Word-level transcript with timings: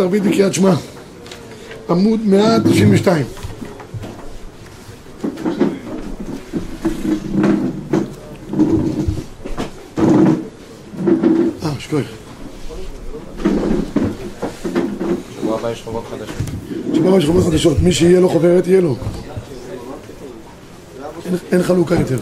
ערבית 0.00 0.22
בקריאת 0.22 0.54
שמע, 0.54 0.74
עמוד 1.90 2.20
192. 2.24 3.26
אה, 11.62 11.70
שכוח. 11.78 12.00
שבוע 15.40 15.58
הבא 15.58 15.70
יש 15.70 15.82
חובות 15.82 16.04
חדשות. 16.10 16.34
שבוע 16.94 17.08
הבא 17.08 17.18
יש 17.18 17.24
חובות 17.24 17.44
חדשות, 17.44 17.80
מי 17.82 17.92
שיהיה 17.92 18.20
לו 18.20 18.28
חוברת 18.28 18.66
יהיה 18.66 18.80
לו. 18.80 18.96
אין 21.52 21.62
חלוקה 21.62 21.94
יותר. 21.94 22.18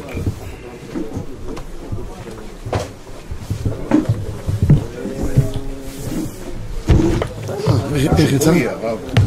יצא? 8.39 8.53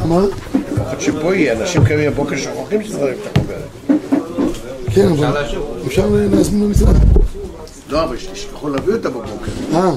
מה? 0.08 0.26
לפחות 0.72 1.02
שפה 1.02 1.36
יהיה, 1.36 1.54
אנשים 1.62 1.86
קמים 1.86 2.12
בבוקר 2.12 2.38
שוכחים 2.38 2.84
שצריך 2.84 3.18
את 3.22 3.38
החוברת. 3.38 4.00
כן, 4.94 5.08
אבל 5.08 5.46
אפשר 5.88 6.10
להזמין 6.32 6.68
במשרד. 6.68 6.96
לא, 7.90 8.04
אבל 8.04 8.18
תשכחו 8.34 8.70
להביא 8.70 8.94
אותה 8.94 9.10
בבוקר. 9.10 9.52
אה, 9.74 9.92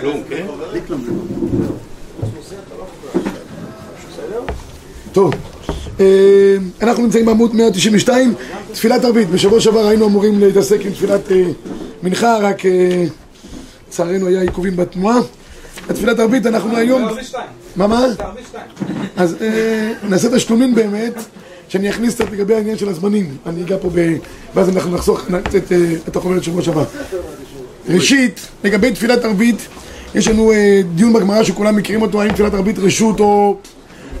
כלום, 0.00 0.22
כן? 0.28 0.46
בלי 0.70 0.80
כלום. 0.86 1.04
טוב. 5.12 5.32
אה, 6.00 6.56
אנחנו 6.82 7.02
נמצאים 7.02 7.26
בעמוד 7.26 7.54
192, 7.54 8.34
תפילת 8.72 9.04
ערבית. 9.04 9.30
בשבוע 9.30 9.60
שעבר 9.60 9.86
היינו 9.86 10.06
אמורים 10.06 10.40
להתעסק 10.40 10.80
עם 10.84 10.92
תפילת 10.92 11.32
אה, 11.32 11.42
מנחה, 12.02 12.38
רק 12.38 12.66
אה, 12.66 13.04
לצערנו 13.88 14.26
היה 14.26 14.40
עיכובים 14.40 14.76
בתנועה. 14.76 15.18
התפילת 15.88 16.18
ערבית 16.18 16.46
אנחנו 16.46 16.76
היום... 16.76 17.08
מה 17.76 17.86
מה? 17.86 18.06
אז 19.16 19.36
אה, 19.40 19.92
נעשה 20.08 20.28
תשלומים 20.36 20.74
באמת, 20.74 21.14
שאני 21.68 21.90
אכניס 21.90 22.14
קצת 22.14 22.32
לגבי 22.32 22.54
העניין 22.54 22.78
של 22.78 22.88
הזמנים. 22.88 23.36
אני 23.46 23.62
אגע 23.62 23.76
פה 23.80 23.90
ב... 23.94 24.16
ואז 24.54 24.68
אנחנו 24.68 24.94
נחסוך 24.94 25.26
אה, 25.34 25.38
את 26.08 26.16
החוברת 26.16 26.44
שבוע 26.44 26.62
שעבר. 26.62 26.84
ראשית, 27.88 28.46
לגבי 28.64 28.92
תפילת 28.92 29.24
ערבית, 29.24 29.68
יש 30.14 30.28
לנו 30.28 30.52
אה, 30.52 30.80
דיון 30.94 31.12
בגמרא 31.12 31.42
שכולם 31.42 31.76
מכירים 31.76 32.02
אותו, 32.02 32.22
האם 32.22 32.32
תפילת 32.32 32.54
ערבית 32.54 32.78
רשות 32.78 33.20
או 33.20 33.56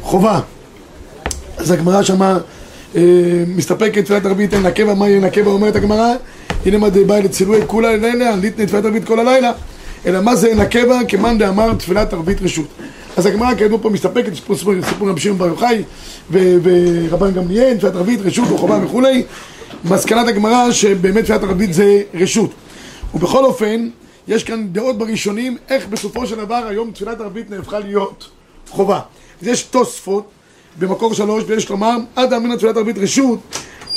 חובה. 0.02 0.40
אז 1.56 1.70
הגמרא 1.70 2.02
שמה 2.02 2.38
אה, 2.96 3.02
מסתפקת 3.46 4.04
תפילת 4.04 4.26
ערבית 4.26 4.54
אין 4.54 4.62
נקבה, 4.62 4.94
מה 4.94 5.08
יהיה 5.08 5.20
נקבה 5.20 5.50
אומרת 5.50 5.76
הגמרא 5.76 6.14
הנה 6.66 6.78
מה 6.78 6.90
דבאי 6.90 7.22
לצילוי 7.22 7.60
כולה 7.66 7.96
לילה, 7.96 8.36
ליתנה 8.36 8.66
תפילת 8.66 8.84
ערבית 8.84 9.04
כל 9.04 9.18
הלילה 9.20 9.52
אלא 10.06 10.20
מה 10.20 10.36
זה 10.36 10.54
נקבה 10.54 10.98
כמאן 11.08 11.38
דאמר 11.38 11.74
תפילת 11.74 12.12
ערבית 12.12 12.42
רשות. 12.42 12.66
אז 13.16 13.26
הגמרא 13.26 13.54
כידוע 13.54 13.78
פה 13.82 13.90
מסתפקת, 13.90 14.32
יש 14.32 14.40
פה 14.40 14.54
סיפור 14.88 15.10
רבי 15.10 15.20
שמעון 15.20 15.38
בר 15.38 15.46
יוחאי 15.46 15.82
ורבן 16.30 17.32
גמליאל, 17.32 17.76
תפילת 17.76 17.94
ערבית 17.94 18.20
רשות 18.20 18.50
או 18.50 18.58
חובה 18.58 18.78
וכולי. 18.84 19.22
מסקנת 19.84 20.28
הגמרא 20.28 20.72
שבאמת 20.72 21.24
תפילת 21.24 21.42
ערבית 21.42 21.74
זה 21.74 22.02
רשות. 22.14 22.50
ובכל 23.14 23.44
אופן 23.44 23.88
יש 24.28 24.44
כאן 24.44 24.66
דעות 24.72 24.98
בראשונים 24.98 25.56
איך 25.68 25.86
בסופו 25.86 26.26
של 26.26 26.36
דבר 26.36 26.66
היום 26.68 26.90
תפילת 26.90 27.20
ערבית 27.20 27.50
נהפכה 27.50 27.78
להיות 27.78 28.28
חובה. 28.68 29.00
אז 29.42 29.48
יש 29.48 29.62
תוספות 29.62 30.24
במקור 30.78 31.14
שלוש, 31.14 31.44
ויש 31.46 31.70
לומר, 31.70 31.96
עד 32.16 32.32
אמינא 32.32 32.56
תפילת 32.56 32.76
ערבית 32.76 32.98
רשות, 32.98 33.38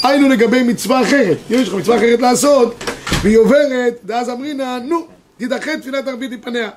היינו 0.04 0.30
לגבי 0.30 0.64
מצווה 0.64 1.02
אחרת. 1.02 1.38
יש 1.50 1.68
לך 1.68 1.76
מצווה 1.76 1.98
אחרת 1.98 2.22
לעשות, 2.22 2.84
והיא 3.22 3.38
עוברת, 3.38 4.00
ואז 4.06 4.30
אמרינא, 4.30 4.78
נו, 4.80 5.06
תידחה 5.38 5.72
תפילת 5.82 6.08
ערבית 6.08 6.32
מפניה. 6.32 6.70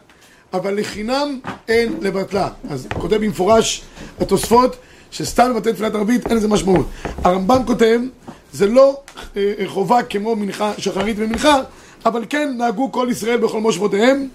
אבל 0.53 0.81
לחינם 0.81 1.39
אין 1.69 1.95
לבטלה. 2.01 2.49
אז 2.71 2.89
כותב 2.99 3.17
במפורש 3.17 3.83
התוספות, 4.21 4.77
שסתם 5.11 5.51
לבטל 5.51 5.73
תפילת 5.73 5.95
ערבית 5.95 6.27
אין 6.27 6.37
לזה 6.37 6.49
משמעות. 6.49 6.87
הרמב"ם 7.25 7.63
כותב, 7.67 8.01
זה 8.53 8.67
לא 8.67 9.01
אה, 9.37 9.53
אה, 9.59 9.65
חובה 9.67 10.03
כמו 10.03 10.37
מנחה, 10.37 10.73
שחרית 10.79 11.17
ומנחה, 11.19 11.61
אבל 12.07 12.25
כן 12.29 12.55
נהגו 12.59 12.93
כל 12.93 13.09
ישראל 13.11 13.37
בכל 13.37 13.61
מושבותיהם 13.61 14.29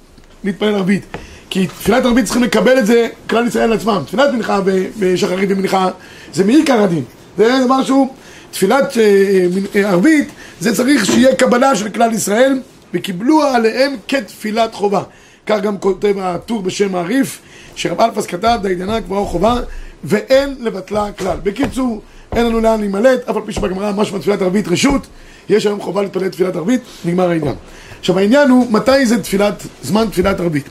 להתפלל 0.44 0.76
ערבית. 0.76 1.04
כי 1.50 1.68
תפילת 1.68 2.06
ערבית 2.06 2.26
צריכים 2.26 2.44
לקבל 2.44 2.80
את 2.80 2.86
זה 2.86 3.08
כלל 3.30 3.48
ישראל 3.48 3.64
על 3.64 3.74
עצמם. 3.74 4.04
תפילת 4.06 4.34
מנחה 4.34 4.60
ושחרית 5.00 5.50
ומנחה 5.52 5.90
זה 6.34 6.44
מעיקר 6.44 6.84
הדין. 6.84 7.04
זה 7.38 7.58
שהוא, 7.84 8.14
תפילת 8.52 8.98
אה, 8.98 9.46
אה, 9.76 9.90
ערבית, 9.90 10.28
זה 10.60 10.76
צריך 10.76 11.06
שיהיה 11.06 11.36
קבלה 11.36 11.76
של 11.76 11.90
כלל 11.90 12.14
ישראל, 12.14 12.62
וקיבלו 12.94 13.42
עליהם 13.44 13.96
כתפילת 14.08 14.74
חובה. 14.74 15.04
כך 15.46 15.62
גם 15.62 15.78
כותב 15.78 16.14
הטור 16.20 16.62
בשם 16.62 16.92
מעריף, 16.92 17.40
שרב 17.76 18.02
אלפס 18.02 18.26
כתב, 18.26 18.60
דיידנה 18.62 19.02
קבועה 19.02 19.26
חובה, 19.26 19.56
ואין 20.04 20.56
לבטלה 20.60 21.12
כלל. 21.12 21.38
בקיצור, 21.44 22.02
אין 22.36 22.46
לנו 22.46 22.60
לאן 22.62 22.80
להימלט, 22.80 23.30
אף 23.30 23.36
על 23.36 23.42
פי 23.46 23.52
שבגמרא 23.52 23.92
משמע 23.92 24.20
תפילת 24.20 24.42
ערבית 24.42 24.68
רשות, 24.68 25.08
יש 25.50 25.66
היום 25.66 25.82
חובה 25.82 26.02
להתפלל 26.02 26.30
תפילת 26.30 26.56
ערבית, 26.56 26.82
נגמר 27.06 27.30
העניין. 27.30 27.56
עכשיו 28.00 28.20
העניין 28.20 28.50
הוא, 28.50 28.72
מתי 28.72 29.06
זה 29.06 29.24
תפילת, 29.24 29.64
זמן 29.84 30.06
תפילת 30.12 30.40
ערבית? 30.40 30.70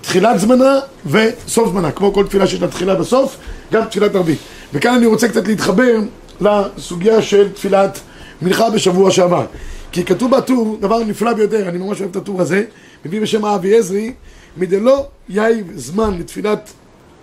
תחילת 0.00 0.40
זמנה 0.40 0.78
וסוף 1.06 1.68
זמנה, 1.68 1.90
כמו 1.90 2.12
כל 2.12 2.26
תפילה 2.26 2.46
שיש 2.46 2.60
לה 2.60 2.68
תחילה 2.68 3.00
וסוף, 3.00 3.36
גם 3.72 3.84
תפילת 3.84 4.14
ערבית. 4.14 4.38
וכאן 4.72 4.94
אני 4.94 5.06
רוצה 5.06 5.28
קצת 5.28 5.48
להתחבר 5.48 5.98
לסוגיה 6.40 7.22
של 7.22 7.52
תפילת 7.52 8.00
מנחה 8.42 8.70
בשבוע 8.70 9.10
שעבר. 9.10 9.46
כי 9.92 10.04
כתוב 10.04 10.36
בטור, 10.36 10.78
דבר 10.80 11.04
נפלא 11.04 11.32
ביותר, 11.32 11.68
אני 11.68 11.78
ממש 11.78 12.00
אוהב 12.00 12.10
את 12.10 12.16
הטור 12.16 12.40
הזה, 12.40 12.64
מביא 13.04 13.20
בשם 13.20 13.44
האבי 13.44 13.78
עזרי, 13.78 14.12
מדלא 14.56 15.06
יאיב 15.28 15.72
זמן 15.74 16.18
לתפילת 16.18 16.70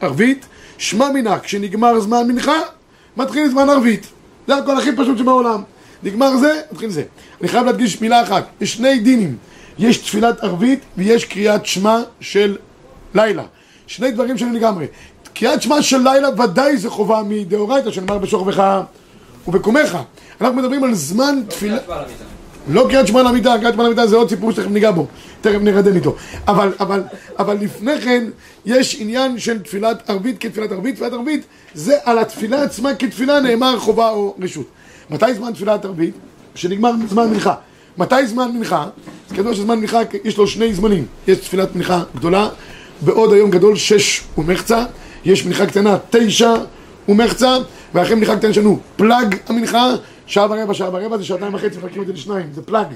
ערבית, 0.02 0.46
שמע 0.78 1.10
מנהג, 1.14 1.40
כשנגמר 1.40 2.00
זמן 2.00 2.28
מנחה, 2.28 2.60
מתחיל 3.18 3.50
זמן 3.50 3.70
ערבית. 3.70 4.08
זה 4.48 4.56
הכל 4.56 4.78
הכי 4.78 4.96
פשוט 4.96 5.18
שבעולם. 5.18 5.62
נגמר 6.04 6.38
זה, 6.38 6.62
מתחיל 6.72 6.90
זה. 6.90 7.04
אני 7.42 7.48
חייב 7.48 7.66
להדגיש 7.66 8.02
מילה 8.02 8.24
אחת, 8.24 8.48
יש 8.62 8.74
שני 8.74 9.00
דינים. 9.00 9.38
יש 9.80 9.98
תפילת 9.98 10.44
ערבית 10.44 10.80
ויש 10.98 11.26
קריאת 11.26 11.66
שמע 11.66 12.00
של 12.20 12.58
לילה. 13.16 13.44
שני 13.88 14.12
דברים 14.12 14.38
שונים 14.38 14.56
לגמרי. 14.56 14.86
קריאת 15.34 15.62
שמע 15.62 15.82
של 15.82 15.98
לילה 15.98 16.30
ודאי 16.30 16.78
זה 16.78 16.90
חובה 16.90 17.22
מדאורייתא, 17.28 17.92
שנאמר 17.92 18.18
בשוכבך 18.18 18.82
ובקומך. 19.48 19.98
אנחנו 20.42 20.58
מדברים 20.58 20.84
על 20.84 20.94
זמן 20.94 21.40
תפילה... 21.48 21.78
לא 22.70 22.88
קריאת 22.90 23.08
שמע 23.08 23.24
למיטה, 23.24 23.56
קריאת 23.60 23.74
שמע 23.74 23.84
למיטה 23.84 24.08
זה 24.08 24.16
עוד 24.16 24.30
סיפור 24.30 24.52
שתכף 24.52 24.68
ניגע 24.68 24.92
בו, 24.92 25.08
תכף 25.42 25.60
נרדם 25.62 25.96
איתו. 25.96 26.16
אבל, 26.48 26.74
אבל, 26.80 27.04
אבל 27.40 27.58
לפני 27.62 28.02
כן 28.02 28.24
יש 28.66 28.98
עניין 29.00 29.40
של 29.40 29.60
תפילת 29.60 30.10
ערבית 30.10 30.36
כתפילת 30.40 30.72
ערבית, 30.72 30.96
תפילת 30.96 31.14
ערבית 31.14 31.46
זה 31.74 31.96
על 32.04 32.20
התפילה 32.20 32.64
עצמה 32.64 32.96
כתפילה 32.96 33.40
נאמר 33.40 33.80
חובה 33.80 34.10
או 34.10 34.36
רשות. 34.42 34.66
מתי 35.10 35.34
זמן 35.34 35.54
תפילת 35.54 35.86
ערבית? 35.86 36.16
כשנגמר 36.54 36.92
זמן 37.10 37.30
מנחה. 37.30 37.54
מתי 37.98 38.28
זמן 38.28 38.52
מנחה? 38.52 38.86
אז 39.30 39.36
כדוע 39.36 39.54
שזמן 39.54 39.80
מנחה 39.80 40.00
יש 40.24 40.38
לו 40.38 40.48
שני 40.48 40.74
זמנים. 40.74 41.06
יש 41.28 41.38
תפילת 41.38 41.76
מנחה 41.76 42.04
גדולה, 42.16 42.50
בעוד 43.02 43.34
היום 43.34 43.50
גדול 43.52 43.76
שש 43.76 44.24
ומחצה, 44.38 44.86
יש 45.26 45.46
מנחה 45.46 45.66
קטנה 45.66 45.98
תשע 46.10 46.54
ומחצה, 47.08 47.58
ואחרי 47.94 48.16
מנחה 48.16 48.34
יש 48.50 48.58
לנו 48.58 48.80
פלאג 48.96 49.36
המנחה, 49.48 49.90
שעה 50.28 50.46
ורבע, 50.50 50.74
שעה 50.74 50.90
ורבע, 50.94 51.18
זה 51.18 51.26
שעתיים 51.26 51.54
וחצי, 51.54 51.78
מחלקים 51.78 52.02
את 52.02 52.08
זה 52.08 52.14
לשניים, 52.14 52.50
זה 52.54 52.62
פלאג. 52.62 52.88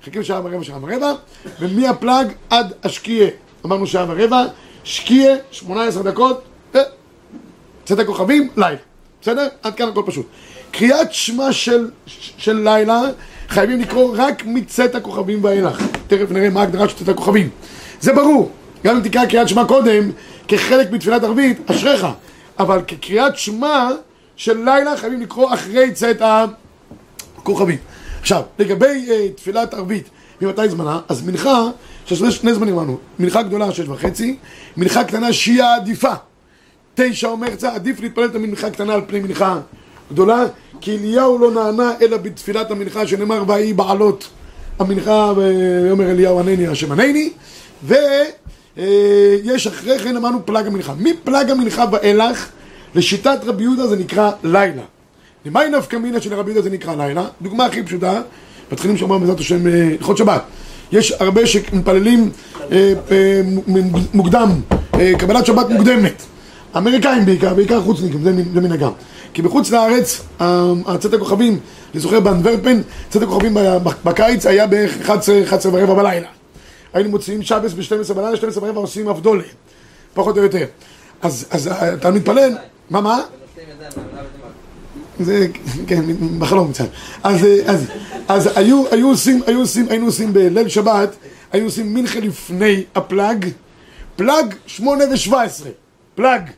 מחלקים 0.00 0.22
שעה 0.22 0.40
ורבע, 0.44 0.64
שעה 0.64 0.78
ורבע, 0.82 1.12
ומהפלאג 1.60 2.32
עד 2.50 2.72
השקיעה, 2.84 3.28
אמרנו 3.66 3.86
שעה 3.86 4.04
ורבע, 4.08 4.44
שקיעה, 4.84 5.34
שמונה 5.50 5.84
עשר 5.84 6.02
דקות, 6.02 6.42
צאת 7.84 7.98
הכוכבים, 7.98 8.48
לילה. 8.56 8.76
בסדר? 9.22 9.48
עד 9.62 9.74
כאן 9.74 9.88
הכל 9.88 10.02
פשוט. 10.06 10.26
קריאת 10.70 11.12
שמע 11.12 11.52
של, 11.52 11.90
של 12.38 12.68
לילה 12.68 13.00
חייבים 13.48 13.80
לקרוא 13.80 14.14
רק 14.18 14.42
מצאת 14.46 14.94
הכוכבים 14.94 15.44
ואילך. 15.44 15.82
תכף 16.06 16.30
נראה 16.30 16.50
מה 16.50 16.60
ההגדרה 16.60 16.88
של 16.88 16.96
צאת 16.96 17.08
הכוכבים. 17.08 17.48
זה 18.00 18.12
ברור. 18.12 18.50
גם 18.84 18.96
אם 18.96 19.02
תקרא 19.02 19.26
קריאת 19.26 19.48
שמע 19.48 19.64
קודם, 19.64 20.10
כחלק 20.48 20.92
מתפילת 20.92 21.24
ערבית, 21.24 21.70
אשריך. 21.70 22.06
אבל 22.58 22.82
כקריאת 22.86 23.38
שמע 23.38 23.88
של 24.36 24.64
לילה 24.64 24.96
חייבים 24.96 25.20
לקרוא 25.20 25.54
אחרי 25.54 25.92
צאת 25.92 26.22
הכוכבים. 27.36 27.78
עכשיו, 28.20 28.42
לגבי 28.58 29.06
uh, 29.08 29.36
תפילת 29.36 29.74
ערבית, 29.74 30.10
ממתי 30.40 30.68
זמנה? 30.68 31.00
אז 31.08 31.22
מנחה, 31.22 31.62
שיש 32.06 32.36
שני 32.36 32.54
זמנים 32.54 32.74
אמרנו, 32.74 32.98
מנחה 33.18 33.42
גדולה 33.42 33.72
שש 33.72 33.88
וחצי, 33.88 34.36
מנחה 34.76 35.04
קטנה 35.04 35.32
שהיא 35.32 35.62
העדיפה. 35.62 36.12
תשע 36.94 37.28
אומר 37.28 37.48
זה 37.58 37.72
עדיף 37.72 38.00
להתפלל 38.00 38.24
את 38.24 38.34
המנחה 38.34 38.70
קטנה 38.70 38.94
על 38.94 39.00
פני 39.06 39.20
מנחה 39.20 39.58
גדולה 40.12 40.44
כי 40.80 40.96
אליהו 40.96 41.38
לא 41.38 41.50
נענה 41.50 41.92
אלא 42.02 42.16
בתפילת 42.16 42.70
המנחה 42.70 43.06
שנאמר 43.06 43.44
ויהי 43.46 43.72
בעלות 43.72 44.28
המנחה 44.78 45.32
ויאמר 45.36 46.10
אליהו 46.10 46.40
ענני 46.40 46.66
השם 46.66 46.92
ענני 46.92 47.30
ויש 48.80 49.66
אחרי 49.66 49.98
כן 49.98 50.16
אמרנו 50.16 50.46
פלג 50.46 50.66
המנחה 50.66 50.94
מפלג 50.98 51.50
המנחה 51.50 51.84
ואילך 51.92 52.48
לשיטת 52.94 53.38
רבי 53.44 53.62
יהודה 53.62 53.86
זה 53.86 53.96
נקרא 53.96 54.30
לילה 54.44 54.82
למי 55.44 55.68
נפקא 55.78 55.96
מינה 55.96 56.20
של 56.20 56.34
רבי 56.34 56.50
יהודה 56.50 56.62
זה 56.62 56.74
נקרא 56.74 56.94
לילה? 56.94 57.24
דוגמה 57.42 57.64
הכי 57.64 57.82
פשוטה 57.82 58.20
מתחילים 58.72 58.96
שבוע 58.96 59.18
בעזרת 59.18 59.40
השם 59.40 59.66
אה, 59.66 59.88
הלכות 59.98 60.16
שבת. 60.16 60.42
יש 60.92 61.12
הרבה 61.12 61.46
שמתפללים 61.46 62.30
אה, 62.72 62.92
אה, 63.10 63.40
מוקדם, 64.14 64.50
אה, 64.94 65.12
קבלת 65.18 65.46
שבת 65.46 65.70
מוקדמת. 65.70 66.22
אמריקאים 66.76 67.24
בעיקר, 67.26 67.54
בעיקר 67.54 67.80
חוצניקים, 67.80 68.22
זה 68.22 68.32
מנהגם. 68.60 68.90
כי 69.34 69.42
בחוץ 69.42 69.70
לארץ, 69.70 70.20
צאת 70.98 71.14
הכוכבים, 71.14 71.58
אני 71.94 72.00
זוכר 72.00 72.20
באנדוורפן, 72.20 72.80
צאת 73.08 73.22
הכוכבים 73.22 73.56
בקיץ 74.04 74.46
היה 74.46 74.66
בערך 74.66 75.00
11, 75.00 75.42
11 75.42 75.72
ורבע 75.74 75.94
בלילה. 75.94 76.26
היינו 76.92 77.10
מוציאים 77.10 77.42
שבס 77.42 77.72
ב-12 77.72 78.14
בלילה, 78.14 78.36
12 78.36 78.64
ורבע 78.64 78.80
עושים 78.80 79.08
אבדולה, 79.08 79.44
פחות 80.14 80.38
או 80.38 80.42
יותר. 80.42 80.64
אז, 81.22 81.46
אז 81.50 81.70
אתה 81.94 82.10
מתפלל, 82.10 82.56
מה, 82.90 83.00
מה? 83.00 83.22
זה, 85.20 85.46
כן, 85.86 86.04
בחלום 86.38 86.72
קצת. 86.72 86.88
אז, 87.22 87.46
אז, 87.66 87.86
אז 88.28 88.50
היו, 88.54 88.84
היו 88.90 89.08
עושים, 89.08 89.42
היו 89.46 89.60
עושים, 89.60 89.86
היינו 89.88 90.06
עושים 90.06 90.32
בליל 90.32 90.68
שבת, 90.68 91.16
היו 91.52 91.64
עושים 91.64 91.94
מנחה 91.94 92.20
לפני 92.20 92.84
הפלאג, 92.94 93.46
פלאג 94.16 94.54
שמונה 94.66 95.04
ושבע 95.12 95.42
עשרה, 95.42 95.70
פלאג, 96.14 96.50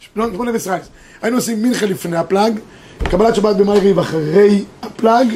שמונה 0.00 0.52
ועשרה. 0.52 0.78
היינו 1.22 1.36
עושים 1.36 1.62
מנחה 1.62 1.86
לפני 1.86 2.16
הפלאג, 2.16 2.58
קבלת 3.04 3.34
שבת 3.34 3.56
במאיריב 3.56 3.98
אחרי 3.98 4.64
הפלאג. 4.82 5.28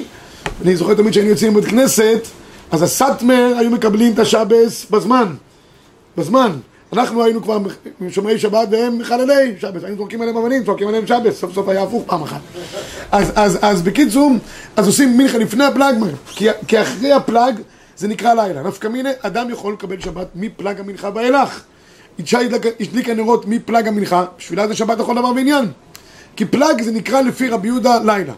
אני 0.62 0.76
זוכר 0.76 0.94
תמיד 0.94 1.12
שהיינו 1.12 1.30
יוצאים 1.30 1.56
לבית 1.56 1.70
כנסת, 1.70 2.26
אז 2.70 2.82
הסאטמר 2.82 3.54
היו 3.58 3.70
מקבלים 3.70 4.12
את 4.12 4.18
השבס 4.18 4.86
בזמן, 4.90 5.34
בזמן. 6.16 6.50
אנחנו 6.92 7.24
היינו 7.24 7.42
כבר 7.42 7.58
שומרי 8.10 8.38
שבת 8.38 8.68
והם 8.70 8.98
מחללי 8.98 9.54
שבת, 9.60 9.84
היינו 9.84 9.96
זורקים 9.96 10.22
עליהם 10.22 10.36
אבנים, 10.36 10.64
צועקים 10.64 10.88
עליהם 10.88 11.06
שבת, 11.06 11.32
סוף 11.32 11.54
סוף 11.54 11.68
היה 11.68 11.82
הפוך 11.82 12.02
פעם 12.06 12.22
אחת. 12.22 12.40
אז, 13.12 13.32
אז, 13.34 13.58
אז 13.62 13.82
בקיצור, 13.82 14.32
אז 14.76 14.86
עושים 14.86 15.18
מנחה 15.18 15.38
לפני 15.38 15.64
הפלאג, 15.64 15.94
כי, 16.26 16.48
כי 16.66 16.82
אחרי 16.82 17.12
הפלאג 17.12 17.60
זה 17.96 18.08
נקרא 18.08 18.34
לילה. 18.34 18.62
נפקא 18.62 18.88
מינה, 18.88 19.10
אדם 19.20 19.50
יכול 19.50 19.72
לקבל 19.72 20.00
שבת 20.00 20.26
מפלאג 20.34 20.80
המנחה 20.80 21.10
ואילך. 21.14 21.60
אישה 22.18 22.38
הדליקה 22.80 23.14
נרות 23.14 23.44
מפלאג 23.46 23.88
המנחה, 23.88 24.24
בשבילה 24.38 24.68
זה 24.68 24.74
שבת 24.74 24.98
לכל 24.98 25.14
דבר 25.14 25.32
ועניין. 25.36 25.64
כי 26.36 26.44
פלאג 26.44 26.82
זה 26.82 26.92
נקרא 26.92 27.20
לפי 27.20 27.48
רבי 27.48 27.68
יהודה 27.68 27.98
לילה. 28.04 28.32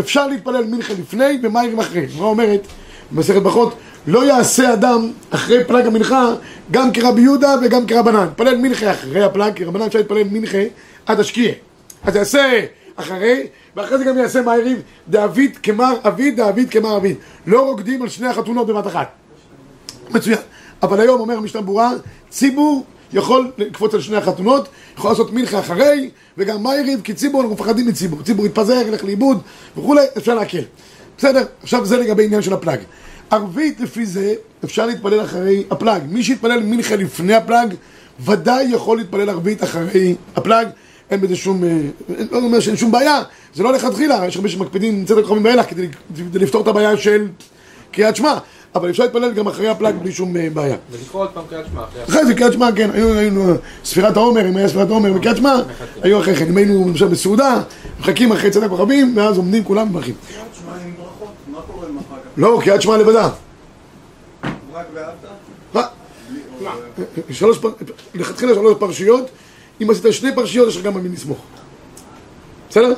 אפשר 0.00 0.26
להתפלל 0.26 0.64
מנחה 0.64 0.92
לפני 0.92 1.38
ומאירים 1.42 1.78
אחרי. 1.78 2.06
גמרא 2.18 2.24
אומרת 2.24 2.66
במסכת 3.14 3.42
ברכות, 3.42 3.74
לא 4.06 4.24
יעשה 4.24 4.72
אדם 4.72 5.10
אחרי 5.30 5.64
פלאג 5.64 5.86
המנחה 5.86 6.34
גם 6.70 6.92
כרבי 6.92 7.20
יהודה 7.20 7.54
וגם 7.62 7.86
כרבנן. 7.86 8.26
התפלל 8.36 8.56
מנחה 8.56 8.90
אחרי 8.90 9.22
הפלאג, 9.22 9.54
כי 9.56 9.64
רבנן 9.64 9.86
אפשר 9.86 9.98
להתפלל 9.98 10.22
מנחה 10.30 10.62
עד 11.06 11.20
השקיעה. 11.20 11.52
אז 12.04 12.16
יעשה 12.16 12.60
אחרי, 12.96 13.46
ואחרי 13.76 13.98
זה 13.98 14.04
גם 14.04 14.18
יעשה 14.18 14.42
מאירים 14.42 14.76
דעביד 15.08 15.58
כמר 15.62 15.94
עביד, 16.04 16.36
דעביד 16.36 16.70
כמר 16.70 16.96
עביד. 16.96 17.16
לא 17.46 17.60
רוקדים 17.60 18.02
על 18.02 18.08
שני 18.08 18.28
החתונות 18.28 18.66
בבת 18.66 18.86
אחת. 18.86 19.08
מצוין. 20.10 20.38
אבל 20.82 21.00
היום 21.00 21.20
אומר 21.20 21.36
המשנה 21.36 21.60
ברורה, 21.60 21.92
ציבור 22.30 22.84
יכול 23.12 23.50
לקפוץ 23.58 23.94
על 23.94 24.00
שני 24.00 24.16
החתונות, 24.16 24.68
יכול 24.98 25.10
לעשות 25.10 25.32
מנחה 25.32 25.58
אחרי, 25.58 26.10
וגם 26.38 26.62
מאיריב, 26.62 27.00
כי 27.04 27.14
ציבור, 27.14 27.40
אנחנו 27.40 27.54
מפחדים 27.54 27.88
מציבור. 27.88 28.22
ציבור 28.22 28.46
יתפזר, 28.46 28.82
ילך 28.86 29.04
לאיבוד 29.04 29.40
וכולי, 29.76 30.02
אפשר 30.16 30.34
להקל. 30.34 30.62
בסדר? 31.18 31.44
עכשיו 31.62 31.86
זה 31.86 31.96
לגבי 31.96 32.24
עניין 32.24 32.42
של 32.42 32.52
הפלאג. 32.52 32.80
ערבית 33.30 33.80
לפי 33.80 34.06
זה 34.06 34.34
אפשר 34.64 34.86
להתפלל 34.86 35.24
אחרי 35.24 35.64
הפלאג. 35.70 36.02
מי 36.08 36.22
שיתפלל 36.22 36.62
מנחה 36.62 36.96
לפני 36.96 37.34
הפלאג, 37.34 37.74
ודאי 38.20 38.64
יכול 38.64 38.98
להתפלל 38.98 39.30
ערבית 39.30 39.62
אחרי 39.62 40.14
הפלאג. 40.36 40.68
אין 41.10 41.20
בזה 41.20 41.36
שום, 41.36 41.64
אה, 41.64 41.78
לא 42.30 42.38
אומר 42.38 42.60
שאין 42.60 42.76
שום 42.76 42.92
בעיה, 42.92 43.22
זה 43.54 43.62
לא 43.62 43.72
לכתחילה, 43.72 44.26
יש 44.26 44.36
הרבה 44.36 44.48
שמקפידים 44.48 45.04
צאת 45.04 45.24
הכוכבים 45.24 45.44
ואילך 45.44 45.70
כדי, 45.70 45.88
כדי 46.16 46.38
לפתור 46.38 46.62
את 46.62 46.68
הבעיה 46.68 46.96
של 46.96 47.28
קריאת 47.90 48.16
שמע. 48.16 48.38
אבל 48.74 48.90
אפשר 48.90 49.02
להתפלל 49.02 49.32
גם 49.32 49.46
אחרי 49.46 49.68
הפלאג 49.68 49.94
בלי 49.94 50.12
שום 50.12 50.36
אה, 50.36 50.48
בעיה. 50.54 50.76
ולקרוא 50.90 51.22
עוד 51.22 51.30
פעם 51.30 51.44
קריאת 51.50 51.66
שמע. 51.72 51.82
אחרי 52.08 52.26
זה 52.26 52.34
קריאת 52.34 52.52
שמע, 52.52 52.68
כן, 52.76 52.90
היינו 52.94 53.54
ספירת 53.84 54.16
העומר, 54.16 54.48
אם 54.48 54.56
היה 54.56 54.68
ספירת 54.68 54.90
העומר 54.90 55.12
וקריאת 55.16 55.36
שמע, 55.36 55.56
היו 56.02 56.20
אחרי 56.20 56.36
כן. 56.36 56.48
אם 56.48 56.56
היינו 56.56 56.88
למשל 56.88 57.08
בסעודה, 57.08 57.62
מחכים 58.00 58.32
אחרי 58.32 58.50
צדק 58.50 58.68
כוכבים, 58.68 59.16
ואז 59.16 59.36
עומדים 59.36 59.64
כולם 59.64 59.86
ומברכים. 59.86 60.14
קריאת 60.28 60.46
שמע 60.58 60.72
עם 60.84 60.92
ברכות, 60.98 61.32
מה 61.46 61.58
קורה 61.72 61.88
עם 61.88 61.98
אחר 61.98 62.16
כך? 62.16 62.21
לא, 62.36 62.60
קריאת 62.64 62.82
שמע 62.82 62.96
לבדה. 62.96 63.30
רק 64.72 64.86
ואהבת? 64.94 65.88
שלוש, 67.30 67.58
לכתחילה 68.14 68.54
שלוש 68.54 68.76
פרשיות, 68.78 69.30
אם 69.82 69.90
עשית 69.90 70.04
שני 70.10 70.34
פרשיות 70.34 70.68
יש 70.68 70.76
לך 70.76 70.82
גם 70.82 70.96
על 70.96 71.02
מי 71.02 71.08
לסמוך. 71.08 71.38
בסדר? 72.70 72.92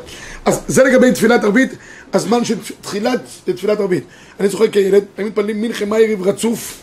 אז 0.45 0.61
זה 0.69 0.85
לגבי 0.85 1.13
תפילת 1.13 1.45
ערבית, 1.45 1.71
הזמן 2.13 2.45
של 2.45 2.55
תחילת 2.81 3.21
תפילת 3.45 3.81
ערבית. 3.81 4.05
אני 4.41 4.49
זוכר 4.49 4.69
כילד, 4.69 5.05
תמיד 5.15 5.29
מתפללים 5.29 5.63
מנחה 5.63 5.85
מאיריב 5.85 6.29
רצוף, 6.29 6.83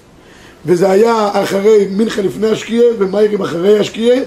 וזה 0.65 0.91
היה 0.91 1.43
אחרי 1.43 1.87
מנחה 1.91 2.21
לפני 2.21 2.47
השקיעה 2.47 2.85
ומאיריב 2.99 3.41
אחרי 3.41 3.79
השקיעה, 3.79 4.17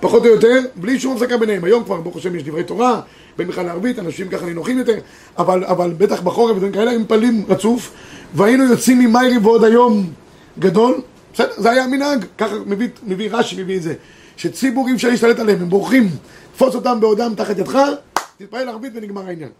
פחות 0.00 0.22
או 0.22 0.30
יותר, 0.30 0.60
בלי 0.76 1.00
שום 1.00 1.16
הפסקה 1.16 1.36
ביניהם. 1.36 1.64
היום 1.64 1.84
כבר, 1.84 2.00
ברוך 2.00 2.16
השם, 2.16 2.36
יש 2.36 2.42
דברי 2.42 2.64
תורה, 2.64 3.00
בין 3.38 3.48
בכלל 3.48 3.66
לערבית, 3.66 3.98
אנשים 3.98 4.28
ככה 4.28 4.46
נינוחים 4.46 4.78
יותר, 4.78 4.98
אבל, 5.38 5.64
אבל 5.64 5.92
בטח 5.98 6.20
בחורף 6.20 6.56
ודברים 6.56 6.72
כאלה, 6.72 6.90
הם 6.90 7.00
מתפללים 7.00 7.44
רצוף, 7.48 7.90
והיינו 8.34 8.64
יוצאים 8.64 8.98
ממאיריב 8.98 9.46
ועוד 9.46 9.64
היום 9.64 10.10
גדול, 10.58 11.00
בסדר, 11.34 11.52
זה 11.56 11.70
היה 11.70 11.86
מנהג, 11.86 12.24
ככה 12.38 12.54
מביא, 12.66 12.88
מביא 13.06 13.28
רש"י, 13.32 13.62
מביא 13.62 13.76
את 13.76 13.82
זה, 13.82 13.94
שציבור 14.36 14.88
אי 14.88 14.94
אפשר 14.94 15.08
להשתלט 15.08 15.38
עליהם, 15.38 15.62
הם 15.62 15.68
בורחים, 15.68 16.08
תפוס 16.54 16.74
אותם 16.74 17.00
בעודם 17.00 17.32
תחת 17.36 17.58
ידך, 17.58 17.78
תתפלל 18.38 18.68
ערבית 18.68 18.92
ונגמר 18.94 19.26
העניין. 19.26 19.50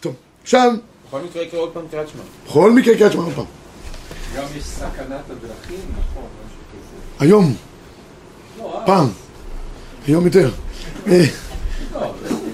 טוב, 0.00 0.14
עכשיו... 0.42 0.72
בכל 1.08 1.20
מקרה 1.20 1.42
יקרה 1.42 1.60
עוד 1.60 1.72
פעם 1.72 1.82
קריאת 1.90 2.08
שמע. 2.08 2.22
בכל 2.46 2.72
מקרה 2.72 2.96
קריאת 2.96 3.12
שמע 3.12 3.22
עוד 3.22 3.32
פעם. 3.32 3.44
גם 4.36 4.44
יש 4.56 4.64
סכנת 4.64 5.30
הדרכים, 5.30 5.80
נכון, 5.90 6.22
משהו 6.46 6.58
כזה. 6.72 7.24
היום. 7.24 7.54
לא. 8.58 8.80
פעם. 8.86 9.08
היום 10.06 10.24
יותר. 10.24 10.50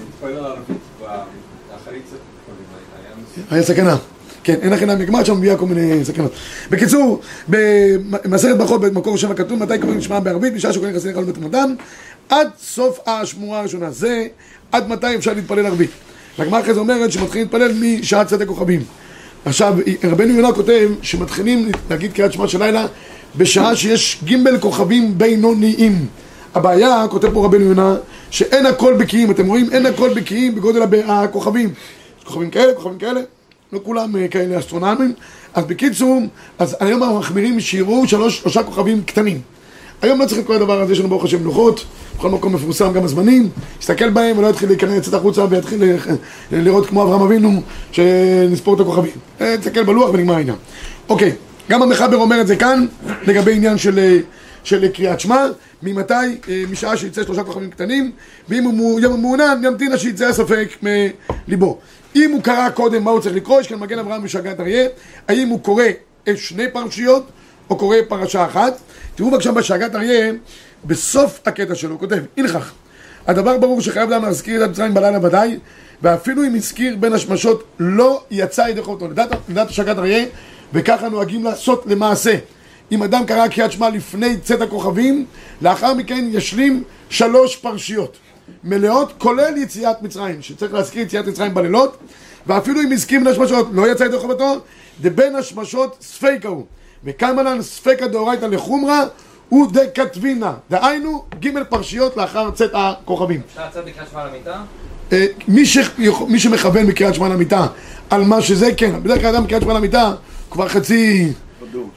היה 3.51 3.63
סכנה. 3.63 3.97
כן, 4.43 4.55
אין 4.61 4.73
הכנה 4.73 4.95
מגמר 4.95 5.23
שם 5.23 5.37
מביאה 5.37 5.57
כל 5.57 5.65
מיני 5.65 6.05
סכנות. 6.05 6.31
בקיצור, 6.69 7.21
במסכת 7.47 8.57
ברכות 8.57 8.81
במקור 8.81 9.17
שם 9.17 9.33
כתוב 9.33 9.63
מתי 9.63 9.79
קוראים 9.79 10.01
שמע 10.01 10.19
בערבית 10.19 10.53
בשעה 10.53 10.73
שקוראים 10.73 10.95
חסרי 10.95 11.13
חלום 11.13 11.25
בתמותם 11.25 11.73
עד 12.29 12.47
סוף 12.63 12.99
השמורה 13.07 13.59
הראשונה. 13.59 13.91
זה 13.91 14.27
עד 14.71 14.89
מתי 14.89 15.15
אפשר 15.15 15.33
להתפלל 15.33 15.65
ערבית. 15.65 15.89
והגמרא 16.39 16.59
אחרי 16.59 16.73
זה 16.73 16.79
אומרת 16.79 17.11
שמתחילים 17.11 17.47
להתפלל 17.47 17.71
משעת 17.81 18.27
צדק 18.27 18.47
כוכבים. 18.47 18.83
עכשיו, 19.45 19.75
רבנו 20.03 20.33
יונה 20.33 20.53
כותב 20.53 20.89
שמתחילים 21.01 21.71
להגיד 21.89 22.13
קריאת 22.13 22.33
שמע 22.33 22.47
של 22.47 22.63
לילה 22.63 22.85
בשעה 23.37 23.75
שיש 23.75 24.19
גימבל 24.23 24.59
כוכבים 24.59 25.17
בינוניים. 25.17 26.07
הבעיה, 26.55 27.05
כותב 27.09 27.33
פה 27.33 27.45
רבנו 27.45 27.65
יונה, 27.65 27.95
שאין 28.33 28.65
הכל 28.65 28.93
בקיאים, 28.93 29.31
אתם 29.31 29.47
רואים? 29.47 29.69
אין 29.71 29.85
הכל 29.85 30.09
בקיאים 30.13 30.55
בגודל 30.55 30.81
הכוכבים. 31.07 31.69
יש 32.19 32.23
כוכבים 32.23 32.49
כאלה, 32.49 32.73
כוכבים 32.73 32.97
כאלה, 32.97 33.21
לא 33.73 33.79
כולם 33.83 34.15
אה, 34.15 34.27
כאלה 34.27 34.59
אסטרונאמיים. 34.59 35.13
אז 35.53 35.65
בקיצור, 35.65 36.21
אז 36.59 36.77
היום 36.79 37.03
אנחנו 37.03 37.19
מחמירים 37.19 37.59
שיראו 37.59 38.07
שלוש, 38.07 38.39
שלושה 38.39 38.63
כוכבים 38.63 39.03
קטנים. 39.03 39.41
היום 40.01 40.19
לא 40.19 40.25
צריך 40.25 40.41
את 40.41 40.47
כל 40.47 40.55
הדבר 40.55 40.81
הזה, 40.81 40.93
יש 40.93 40.99
לנו 40.99 41.09
ברוך 41.09 41.23
השם 41.23 41.43
לוחות, 41.43 41.85
בכל 42.17 42.29
מקום 42.29 42.55
מפורסם 42.55 42.93
גם 42.93 43.03
הזמנים, 43.03 43.49
יסתכל 43.81 44.09
בהם 44.09 44.37
ולא 44.37 44.47
יתחיל 44.47 44.69
להיכנס, 44.69 44.97
לצאת 44.97 45.13
החוצה 45.13 45.45
ויתחיל 45.49 45.83
לראות 46.51 46.85
כמו 46.85 47.03
אברהם 47.03 47.21
אבינו, 47.21 47.61
שנספור 47.91 48.75
את 48.75 48.79
הכוכבים. 48.79 49.11
תסתכל 49.37 49.79
אה, 49.79 49.85
בלוח 49.85 50.09
ונגמר 50.13 50.35
העניין. 50.35 50.57
אוקיי, 51.09 51.31
גם 51.69 51.81
המחבר 51.81 52.17
אומר 52.17 52.41
את 52.41 52.47
זה 52.47 52.55
כאן, 52.55 52.85
לגבי 53.27 53.55
עניין 53.55 53.77
של, 53.77 53.99
אה, 53.99 54.17
של 54.63 54.87
קריאת 54.87 55.19
שמע, 55.19 55.45
ממתי, 55.83 56.13
אה, 56.13 56.63
משעה 56.71 56.97
שיצא 56.97 57.23
שלושה 57.23 57.43
כוכבים 57.43 57.69
קטנים, 57.69 58.11
ואם 58.49 58.63
הוא 58.63 59.17
מעוניין, 59.17 59.63
ימתין 59.63 59.91
עד 59.91 59.97
שיצא 59.97 60.25
הספק 60.25 60.77
מליבו. 60.81 61.79
אם 62.15 62.31
הוא 62.31 62.43
קרא 62.43 62.69
קודם 62.69 63.03
מה 63.03 63.11
הוא 63.11 63.19
צריך 63.19 63.35
לקרוא, 63.35 63.61
יש 63.61 63.67
כאן 63.67 63.79
מגן 63.79 63.99
אברהם 63.99 64.21
ושגת 64.23 64.59
אריה, 64.59 64.87
האם 65.27 65.47
הוא 65.47 65.59
קורא 65.59 65.83
את 66.29 66.37
שני 66.37 66.71
פרשיות, 66.73 67.27
או 67.69 67.77
קורא 67.77 67.97
פרשה 68.07 68.45
אחת. 68.45 68.77
תראו 69.15 69.31
בבקשה 69.31 69.51
בשאגת 69.51 69.95
אריה, 69.95 70.31
בסוף 70.85 71.39
הקטע 71.45 71.75
שלו, 71.75 71.91
הוא 71.91 71.99
כותב, 71.99 72.23
הלכך, 72.37 72.71
הדבר 73.27 73.57
ברור 73.57 73.81
שחייב 73.81 74.09
למה 74.09 74.27
להזכיר 74.27 74.65
את 74.65 74.69
מצרים 74.69 74.93
בלילה 74.93 75.25
ודאי, 75.25 75.57
ואפילו 76.01 76.43
אם 76.43 76.55
הזכיר 76.55 76.95
בין 76.99 77.13
השמשות, 77.13 77.63
לא 77.79 78.23
יצא 78.31 78.61
ידי 78.61 78.81
חובתו. 78.81 79.07
לדעת 79.49 79.69
השאגת 79.69 79.97
אריה, 79.97 80.25
וככה 80.73 81.09
נוהגים 81.09 81.43
לעשות 81.43 81.83
למעשה. 81.87 82.35
אם 82.91 83.03
אדם 83.03 83.25
קרא 83.25 83.47
קריאת 83.47 83.71
שמע 83.71 83.89
לפני 83.89 84.37
צאת 84.37 84.61
הכוכבים, 84.61 85.25
לאחר 85.61 85.93
מכן 85.93 86.27
ישלים 86.31 86.83
שלוש 87.09 87.55
פרשיות 87.55 88.17
מלאות, 88.63 89.13
כולל 89.17 89.57
יציאת 89.57 90.01
מצרים, 90.01 90.41
שצריך 90.41 90.73
להזכיר 90.73 91.01
יציאת 91.01 91.27
מצרים 91.27 91.53
בלילות, 91.53 91.97
ואפילו 92.47 92.81
אם 92.81 92.91
הזכיר 92.91 93.19
בין 93.19 93.27
השמשות, 93.27 93.67
לא 93.71 93.91
יצא 93.91 94.03
ידי 94.03 94.17
חובתו, 94.17 94.59
דבין 95.01 95.35
השמשות 95.35 95.97
ספיקה 96.01 96.47
הוא. 96.47 96.65
וקיימנן 97.03 97.61
ספקא 97.61 98.07
דאורייתא 98.07 98.45
לחומרא 98.45 99.03
ודקתבינה. 99.51 100.53
דהיינו, 100.69 101.23
ג' 101.39 101.63
פרשיות 101.63 102.17
לאחר 102.17 102.51
צאת 102.51 102.71
הכוכבים. 102.73 103.41
אפשר 103.47 103.67
לצאת 103.67 103.85
בקריאת 103.85 104.09
שמע 104.11 104.25
למיטה? 104.25 104.61
אה, 105.11 105.25
מי, 106.27 106.39
שמכוון 106.39 106.87
בקריאת 106.87 107.15
שמע 107.15 107.29
למיטה 107.29 107.67
על 108.09 108.23
מה 108.23 108.41
שזה, 108.41 108.69
כן, 108.77 109.03
בדרך 109.03 109.21
כלל 109.21 109.35
אדם 109.35 109.43
בקריאת 109.43 109.61
שמע 109.61 109.73
למיטה 109.73 110.13
כבר 110.51 110.67
חצי... 110.67 111.31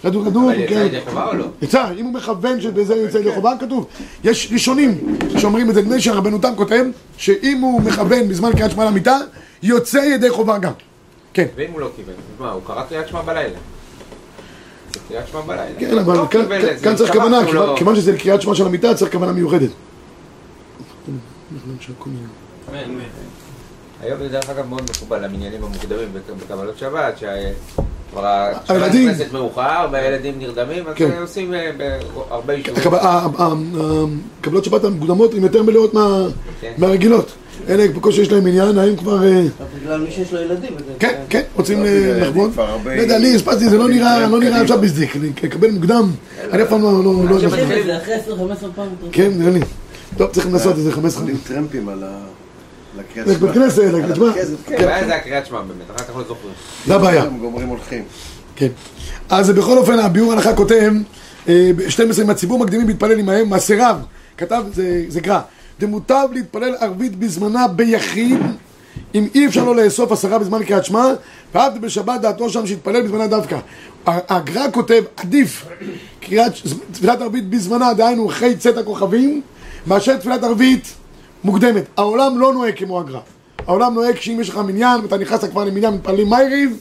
כדור 0.03 0.25
כדור, 0.25 0.51
אבל 0.53 0.61
יצא 0.61 0.69
כן. 0.75 0.87
ידי 0.87 1.01
חובה 1.05 1.27
או 1.27 1.35
לא? 1.37 1.45
יצא, 1.63 1.85
אם 1.99 2.05
הוא 2.05 2.13
מכוון 2.15 2.61
שבזה 2.61 2.95
יוצא 2.95 3.19
ידי 3.19 3.35
חובה, 3.35 3.53
כתוב. 3.61 3.87
יש 4.25 4.49
ראשונים 4.53 5.17
שאומרים 5.39 5.71
את 5.71 5.75
זה, 5.75 5.83
נדמה 5.83 5.95
לי 5.95 6.01
שהרבנו 6.01 6.39
תם 6.39 6.53
כותב, 6.57 6.85
שאם 7.17 7.59
הוא 7.61 7.81
מכוון 7.83 8.29
בזמן 8.29 8.53
קריאת 8.53 8.71
שמע 8.71 8.85
למיטה, 8.85 9.19
יוצא 9.63 9.99
ידי 9.99 10.31
חובה 10.31 10.59
גם. 10.59 10.73
כן. 11.35 11.47
ואם 11.57 11.71
הוא 11.73 11.81
לא 11.81 11.91
כיוון, 11.97 12.15
מה, 12.41 12.51
הוא 12.53 12.63
קרא 12.67 12.83
קריאת 12.83 13.09
שמע 13.09 13.23
בלילה. 13.23 13.59
קריאת 15.09 15.29
שמע 15.29 15.41
בלילה. 15.41 15.79
כן, 15.79 15.99
אבל 15.99 16.17
לא 16.17 16.27
כאן- 16.83 16.97
צריך 16.97 17.13
כוונה, 17.13 17.39
כיוון- 17.47 17.55
לא- 17.69 17.75
כיוון 17.79 17.97
שזה 17.97 18.13
לקריאת 18.13 18.43
שמע 18.43 18.55
של 18.55 18.67
המיטה, 18.67 18.95
צריך 18.95 19.13
כוונה 19.13 19.33
מיוחדת. 19.33 19.71
היום 24.03 24.19
זה 24.19 24.29
דרך 24.29 24.51
אגב 24.51 24.67
מאוד 24.69 24.83
מקובל, 24.97 25.25
המניינים 25.25 25.65
המוקדמים 25.65 26.09
בק- 26.13 26.45
בקבלות 26.45 26.79
שבת, 26.79 27.15
הילדים- 28.69 29.09
נכנסת 29.09 29.33
מאוחר 29.33 29.87
והילדים 29.93 30.35
נרדמים, 30.39 30.85
אז 30.87 30.95
כן. 30.97 31.11
עושים 31.21 31.55
אה, 31.55 31.71
בהרבה 32.29 32.55
יישובים. 32.55 32.77
הקב- 32.83 32.95
ה- 32.95 32.99
ה- 32.99 33.43
ה- 33.43 34.05
קבלות 34.41 34.65
שבת 34.65 34.85
המוקדמות 34.85 35.35
הן 35.35 35.43
יותר 35.43 35.63
מלאות 35.63 35.93
כן. 36.61 36.73
מהרגילות. 36.79 37.33
אלה 37.69 37.89
בקושי 37.89 38.23
יש 38.23 38.33
להם 38.33 38.47
עניין, 38.47 38.79
האם 38.79 38.97
כבר... 38.97 39.25
אה, 39.25 39.43
בגלל 39.83 40.01
מי 40.01 40.11
שיש 40.11 40.33
לו 40.33 40.41
ילדים. 40.41 40.71
כן, 40.99 41.15
כן, 41.29 41.43
רוצים 41.57 41.83
לא, 41.83 41.87
אה, 41.89 42.27
הרבה- 42.27 42.43
לא 42.97 43.01
יודע, 43.03 43.19
לי 43.19 43.35
הספקתי, 43.35 43.69
זה 43.69 43.79
לא 43.79 43.89
נראה 43.89 44.27
לא 44.29 44.41
נראה. 44.41 44.61
עכשיו 44.63 44.81
בזדיק. 44.81 45.17
אני 45.17 45.31
אקבל 45.45 45.71
מוקדם, 45.71 46.11
אני 46.53 46.63
אף 46.63 46.69
פעם 46.69 46.83
לא... 46.83 47.05
לא- 47.05 47.13
לא- 47.31 47.37
עכשיו 47.37 47.51
מתחילים- 47.51 47.87
זה 47.87 47.97
אחרי 47.97 48.15
10-15 48.15 48.19
פעם. 48.77 48.87
כן, 49.13 49.31
נראה 49.37 49.51
לי. 49.53 49.61
טוב, 50.17 50.31
צריך 50.31 50.47
לנסות 50.47 50.77
איזה 50.77 50.93
חמש 50.93 51.15
עולים 51.17 51.37
חנים. 51.47 51.57
טרמפים 51.59 51.89
על 51.89 52.03
ה... 52.05 52.19
לקריאת 52.99 53.27
לבית 53.27 53.55
כנסת, 53.55 53.83
לקריאת 53.83 54.17
שמע. 54.17 54.33
כן, 54.67 54.75
הבעיה 54.83 55.07
זה 55.07 55.15
הקריאת 55.15 55.47
שמע 55.47 55.61
באמת, 55.61 55.97
אחר 55.97 56.05
כך 56.05 56.17
לא 56.17 56.25
זוכרים. 56.29 56.55
זה 56.87 56.95
הבעיה. 56.95 57.23
הם 57.23 57.39
גומרים 57.39 57.69
הולכים. 57.69 58.05
כן. 58.57 58.69
אז 59.29 59.51
בכל 59.51 59.79
אופן, 59.79 59.99
הביאור 59.99 60.33
ההלכה 60.33 60.55
כותב, 60.55 60.93
אה, 61.49 61.71
ב-12, 61.77 62.23
אם 62.23 62.31
הציבור 62.31 62.59
מקדימים 62.59 62.89
להתפלל 62.89 63.19
עמהם, 63.19 63.51
מעשריו, 63.51 63.97
כתב, 64.39 64.65
זה, 64.75 65.05
זה 65.09 65.21
גרע, 65.21 65.41
דמוטב 65.81 66.29
להתפלל 66.33 66.75
ערבית 66.81 67.17
בזמנה 67.17 67.69
ביחיד, 67.69 68.41
אם 69.15 69.29
אי 69.35 69.47
אפשר 69.47 69.65
לו 69.65 69.75
לאסוף 69.75 70.13
עשרה 70.13 70.39
בזמן 70.39 70.65
קריאת 70.65 70.85
שמע, 70.85 71.13
ואף 71.55 71.73
בשבת 71.81 72.21
דעתו 72.21 72.51
שם 72.51 72.67
שיתפלל 72.67 73.03
בזמנה 73.03 73.27
דווקא. 73.27 73.59
הגר"א 74.07 74.71
כותב, 74.73 75.03
עדיף 75.17 75.67
קריאת, 76.21 76.53
תפילת 76.93 77.21
ערבית 77.21 77.51
בזמנה, 77.51 77.95
דהיינו 77.95 78.31
אחרי 78.31 78.57
צאת 78.57 78.79
הכוכבים, 78.79 79.43
מאשר 79.87 80.17
תפילת 80.17 80.45
ערבית 80.45 80.95
מוקדמת. 81.47 81.85
העולם 81.97 82.39
לא 82.39 82.53
נוהג 82.53 82.79
כמו 82.79 83.01
הגר"א. 83.01 83.19
העולם 83.67 83.95
נוהג 83.95 84.17
שאם 84.17 84.39
יש 84.41 84.49
לך 84.49 84.57
מניין 84.57 85.01
ואתה 85.01 85.19
נכנס 85.19 85.45
כבר 85.45 85.65
למניין, 85.65 85.95
מתפללים 85.95 86.31
מייריב, 86.31 86.77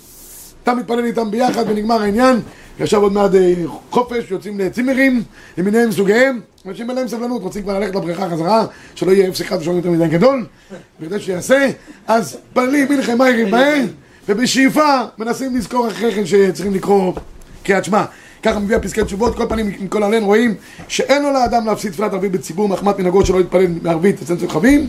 אתה 0.63 0.73
מתפלל 0.73 1.05
איתם 1.05 1.31
ביחד 1.31 1.63
ונגמר 1.67 2.01
העניין. 2.01 2.39
עכשיו 2.79 3.01
עוד 3.01 3.13
מעט 3.13 3.35
אה, 3.35 3.53
חופש, 3.89 4.31
יוצאים 4.31 4.59
לצימרים, 4.59 5.23
למיניהם 5.57 5.91
סוגיהם. 5.91 6.39
אנשים 6.67 6.89
אין 6.89 6.97
להם 6.97 7.07
סבלנות, 7.07 7.41
רוצים 7.41 7.61
כבר 7.63 7.79
ללכת 7.79 7.95
לבריכה 7.95 8.29
חזרה, 8.29 8.65
שלא 8.95 9.11
יהיה 9.11 9.29
אפס 9.29 9.41
אחד 9.41 9.57
ושלא 9.61 9.73
יותר 9.73 9.89
מדי 9.89 10.07
גדול, 10.07 10.45
בכדי 10.99 11.19
שיעשה. 11.19 11.69
אז 12.07 12.37
מתפללים 12.49 12.87
מלחם 12.89 13.17
מיירים 13.17 13.51
בהם, 13.51 13.87
ובשאיפה 14.29 15.01
מנסים 15.17 15.55
לזכור 15.55 15.87
אחרי 15.87 16.11
כן 16.11 16.25
שצריכים 16.25 16.73
לקרוא 16.73 17.13
קריאת 17.63 17.85
שמע. 17.85 18.05
ככה 18.45 18.59
מביא 18.59 18.75
הפסקי 18.75 19.03
תשובות, 19.03 19.35
כל 19.35 19.45
פנים 19.49 19.71
עם 19.79 19.87
כל 19.87 20.03
הלן 20.03 20.23
רואים 20.23 20.55
שאין 20.87 21.23
לו 21.23 21.31
לאדם 21.31 21.65
להפסיד 21.65 21.91
תפילת 21.91 22.13
ערבית 22.13 22.31
בציבור 22.31 22.69
מחמת 22.69 22.99
מנהגות 22.99 23.25
שלא 23.25 23.37
להתפלל 23.37 23.65
בערבית 23.65 24.21
אצל 24.21 24.37
כוכבים 24.37 24.87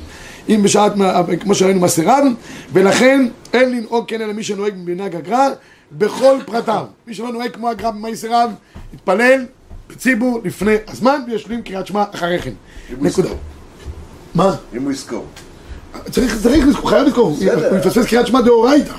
אם 0.49 0.61
בשעת, 0.63 0.93
כמו 1.41 1.55
שראינו 1.55 1.81
מסרב 1.81 2.25
ולכן 2.73 3.27
אין 3.53 3.71
לנהוג 3.71 4.05
כן 4.09 4.21
אלא 4.21 4.33
מי 4.33 4.43
שנוהג 4.43 4.75
במנהג 4.75 5.17
הגר"א 5.17 5.49
בכל 5.93 6.37
פרטיו 6.47 6.85
מי 7.07 7.15
שלא 7.15 7.33
נוהג 7.33 7.51
כמו 7.51 7.69
הגר"א 7.69 7.91
במייסריו 7.91 8.51
יתפלל 8.95 9.47
בציבור 9.91 10.41
לפני 10.45 10.75
הזמן 10.89 11.21
וישלים 11.27 11.63
קריאת 11.63 11.87
שמע 11.87 12.05
אחרי 12.15 12.39
כן 12.39 12.53
נקודה. 13.01 13.29
מה? 14.35 14.55
אם 14.77 14.83
הוא 14.83 14.93
יזכור. 14.93 15.25
צריך, 16.11 16.43
צריך 16.43 16.65
חייב 16.87 17.07
לזכור. 17.07 17.29
הוא 17.29 17.79
יפספס 17.79 18.07
קריאת 18.07 18.27
שמע 18.27 18.41
דאורייתא 18.41 18.93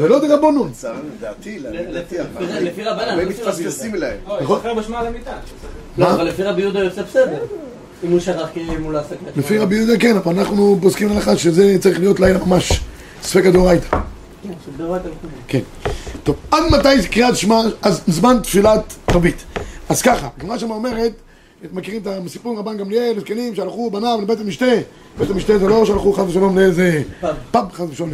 ולא 0.00 0.28
דרבנון 0.28 0.68
לצערי, 0.70 0.96
לדעתי, 1.18 1.58
לפי- 1.58 1.76
לדעתי, 1.76 2.16
לפי- 2.64 2.84
רבנן, 2.84 3.08
הרבה 3.08 3.22
לא 3.24 3.30
מתפספסים 3.30 3.94
אליהם. 3.94 4.16
נכון? 4.42 4.60
על 4.94 5.06
המיטה. 5.06 5.32
לא, 5.98 6.10
אבל 6.14 6.24
לפי 6.24 6.42
רבי 6.42 6.60
יהודה 6.60 6.78
יוצא 6.80 7.02
בסדר. 7.02 7.38
אם 8.04 8.10
הוא 8.10 8.20
שכח 8.20 8.48
כי 8.54 8.60
אם 8.60 8.82
הוא 8.82 8.92
לא 8.92 9.00
שמע. 9.08 9.16
לפי 9.36 9.58
רבי 9.58 9.76
יהודה 9.76 9.98
כן, 9.98 10.16
אבל 10.16 10.38
אנחנו 10.38 10.78
פוסקים 10.82 11.12
הלכה 11.12 11.36
שזה 11.36 11.76
צריך 11.80 11.98
להיות 11.98 12.20
לילה 12.20 12.44
ממש 12.44 12.80
ספק 13.22 13.46
הדאורייתא 13.46 13.86
כן, 14.42 14.48
שבדאורייתא 14.66 15.06
וכו'. 15.08 15.28
כן. 15.48 15.60
טוב, 16.24 16.36
עד 16.50 16.62
מתי 16.72 17.08
קריאת 17.10 17.36
שמע? 17.36 17.60
אז 17.82 18.00
זמן 18.06 18.38
תפילת 18.42 18.94
ערבית. 19.08 19.44
אז 19.88 20.02
ככה, 20.02 20.28
הגמרא 20.38 20.58
שם 20.58 20.70
אומרת, 20.70 21.12
מכירים 21.72 22.02
את 22.02 22.26
הסיפור 22.26 22.52
עם 22.52 22.58
רבן 22.58 22.76
גמליאל, 22.76 23.20
זקנים 23.20 23.54
שהלכו 23.54 23.90
בניו 23.90 24.18
לבית 24.22 24.40
המשתה. 24.40 24.66
בית 25.18 25.30
המשתה 25.30 25.58
זה 25.58 25.66
לא 25.68 25.84
שהלכו 25.86 26.12
חס 26.12 26.24
ושלום 26.28 26.58
לאיזה. 26.58 27.02
פאב 27.50 27.72
חס 27.72 27.84
ושלום. 27.90 28.10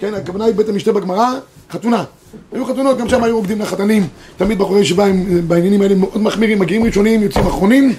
כן, 0.00 0.14
הכוונה 0.14 0.44
היא 0.44 0.54
בית 0.54 0.68
המשתה 0.68 0.92
בגמרא, 0.92 1.32
חתונה. 1.70 2.04
היו 2.52 2.64
חתונות, 2.64 2.98
גם 2.98 3.08
שם 3.08 3.24
היו 3.24 3.36
רוקדים 3.36 3.60
לחתנים. 3.60 4.06
תמיד 4.36 4.58
בחורי 4.58 4.80
ישיבה 4.80 5.06
הם 5.06 5.48
בעניינים 5.48 5.82
האלה 5.82 5.94
מאוד 5.94 6.18
מחמירים, 6.22 6.58
מגיעים 6.58 6.84
ראשונים, 6.84 7.22
יוצאים 7.22 7.46
אחרונים. 7.46 7.94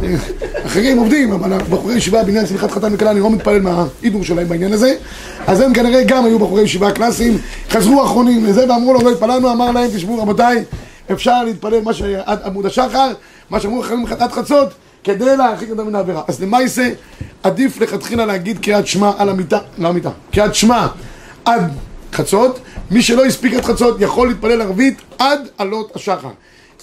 אחרים 0.66 0.98
עובדים, 0.98 1.32
אבל 1.32 1.58
בחורי 1.70 1.94
ישיבה 1.94 2.24
בעניין 2.24 2.46
שמחת 2.46 2.70
חתן 2.70 2.94
וכלה, 2.94 3.10
אני 3.10 3.20
לא 3.20 3.30
מתפלל 3.30 3.60
מההידור 3.60 4.24
שלהם 4.24 4.48
בעניין 4.48 4.72
הזה. 4.72 4.94
אז 5.46 5.60
הם 5.60 5.74
כנראה 5.74 6.04
גם 6.04 6.24
היו 6.24 6.38
בחורי 6.38 6.62
ישיבה 6.62 6.92
קלאסיים, 6.92 7.38
חזרו 7.70 8.04
אחרונים 8.04 8.46
לזה 8.46 8.68
ואמרו 8.68 8.92
לו, 8.92 9.00
לא 9.00 9.10
התפללנו, 9.10 9.52
אמר 9.52 9.70
להם, 9.70 9.90
תשמעו 9.94 10.22
רבותיי, 10.22 10.64
אפשר 11.12 11.44
להתפלל 11.44 11.80
מה 11.80 11.94
שעד 11.94 12.38
עמוד 12.44 12.66
השחר, 12.66 13.12
מה 13.50 13.60
שאמרו 13.60 13.80
אחרים 13.80 14.04
עד 14.18 14.32
חצות, 14.32 14.68
כדי 15.04 15.36
להרחיק 15.36 15.70
אדם 15.70 15.86
מן 15.86 15.94
העבירה. 15.94 16.22
אז 16.28 16.42
למעשה, 16.42 16.90
עדיף 17.42 17.80
לכתחילה 17.80 18.26
להגיד 18.26 18.58
קריאת 18.58 18.86
שמע 18.86 19.12
על 19.18 19.28
המיטה, 19.28 19.58
לא 19.78 19.88
המיטה, 19.88 20.10
קריאת 20.32 20.54
שמע 20.54 20.86
עד 21.44 21.62
חצות, 22.12 22.60
מי 22.90 23.02
שלא 23.02 23.24
הספיק 23.24 23.54
עד 23.54 23.64
חצות 23.64 23.96
יכול 24.00 24.28
להתפלל 24.28 24.62
ערבית 24.62 25.00
עד 25.18 25.48
עלות 25.58 25.96
השחר. 25.96 26.30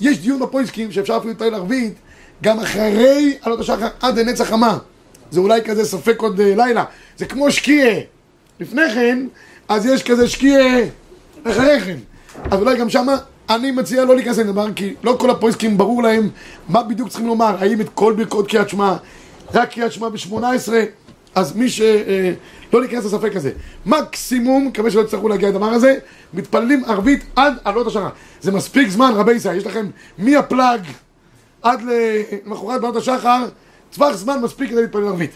יש 0.02 0.20
דיון 0.20 0.40
בפויסקים 0.40 0.92
שאפשר 0.92 1.18
אפילו 1.18 1.30
להתפלל 1.30 1.56
ערבית 1.56 1.94
גם 2.44 2.60
אחרי 2.60 3.38
עלות 3.42 3.60
השחר 3.60 3.88
עד 4.02 4.20
לנצח 4.20 4.50
חמה. 4.50 4.78
זה 5.32 5.40
אולי 5.40 5.62
כזה 5.62 5.86
ספק 5.86 6.20
עוד 6.20 6.40
אה, 6.40 6.54
לילה. 6.56 6.84
זה 7.18 7.26
כמו 7.26 7.52
שקיעה. 7.52 8.00
לפני 8.60 8.82
כן, 8.94 9.28
אז 9.68 9.86
יש 9.86 10.04
כזה 10.04 10.28
שקיעה 10.28 10.80
אחרי 11.44 11.82
כן. 11.82 11.98
אז 12.52 12.60
אולי 12.60 12.78
גם 12.78 12.90
שמה, 12.90 13.18
אני 13.50 13.72
מציע 13.72 14.06
לא 14.06 14.16
להיכנס 14.16 14.38
לדבר, 14.38 14.74
כי 14.74 14.94
לא 15.04 15.16
כל 15.20 15.30
הפויסקים 15.30 15.78
ברור 15.78 16.04
להם 16.04 16.30
מה 16.70 16.84
בדיוק 16.84 17.10
צריכים 17.10 17.28
לומר. 17.28 17.56
האם 17.60 17.82
את 17.82 17.90
כל 17.94 18.14
ברכות 18.18 18.50
קריאת 18.50 18.70
שמע, 18.70 18.96
רק 19.54 19.72
קריאת 19.72 19.92
שמע 19.92 20.10
ב-18, 20.10 20.74
אז 21.36 21.56
מי 21.56 21.70
ש... 21.70 21.82
אה, 21.82 22.34
לא 22.74 22.82
להיכנס 22.82 23.06
לספק 23.06 23.36
הזה. 23.36 23.52
מקסימום, 23.86 24.68
מקווה 24.68 24.92
שלא 24.92 25.02
יצטרכו 25.02 25.30
להגיע 25.30 25.50
לדבר 25.50 25.66
הזה, 25.66 25.96
מתפללים 26.34 26.84
ערבית 26.86 27.24
עד 27.36 27.54
עלות 27.64 27.88
השנה. 27.88 28.10
זה 28.42 28.52
מספיק 28.52 28.90
זמן, 28.90 29.12
רבי 29.16 29.34
ישראל, 29.34 29.58
יש 29.58 29.66
לכם 29.66 29.86
מהפלאג 30.18 30.82
עד 31.62 31.80
למחרת 32.46 32.82
בעלות 32.82 32.96
השחר, 32.96 33.46
טווח 33.94 34.16
זמן 34.16 34.42
מספיק 34.42 34.70
כדי 34.70 34.82
להתפלל 34.82 35.08
ערבית. 35.08 35.32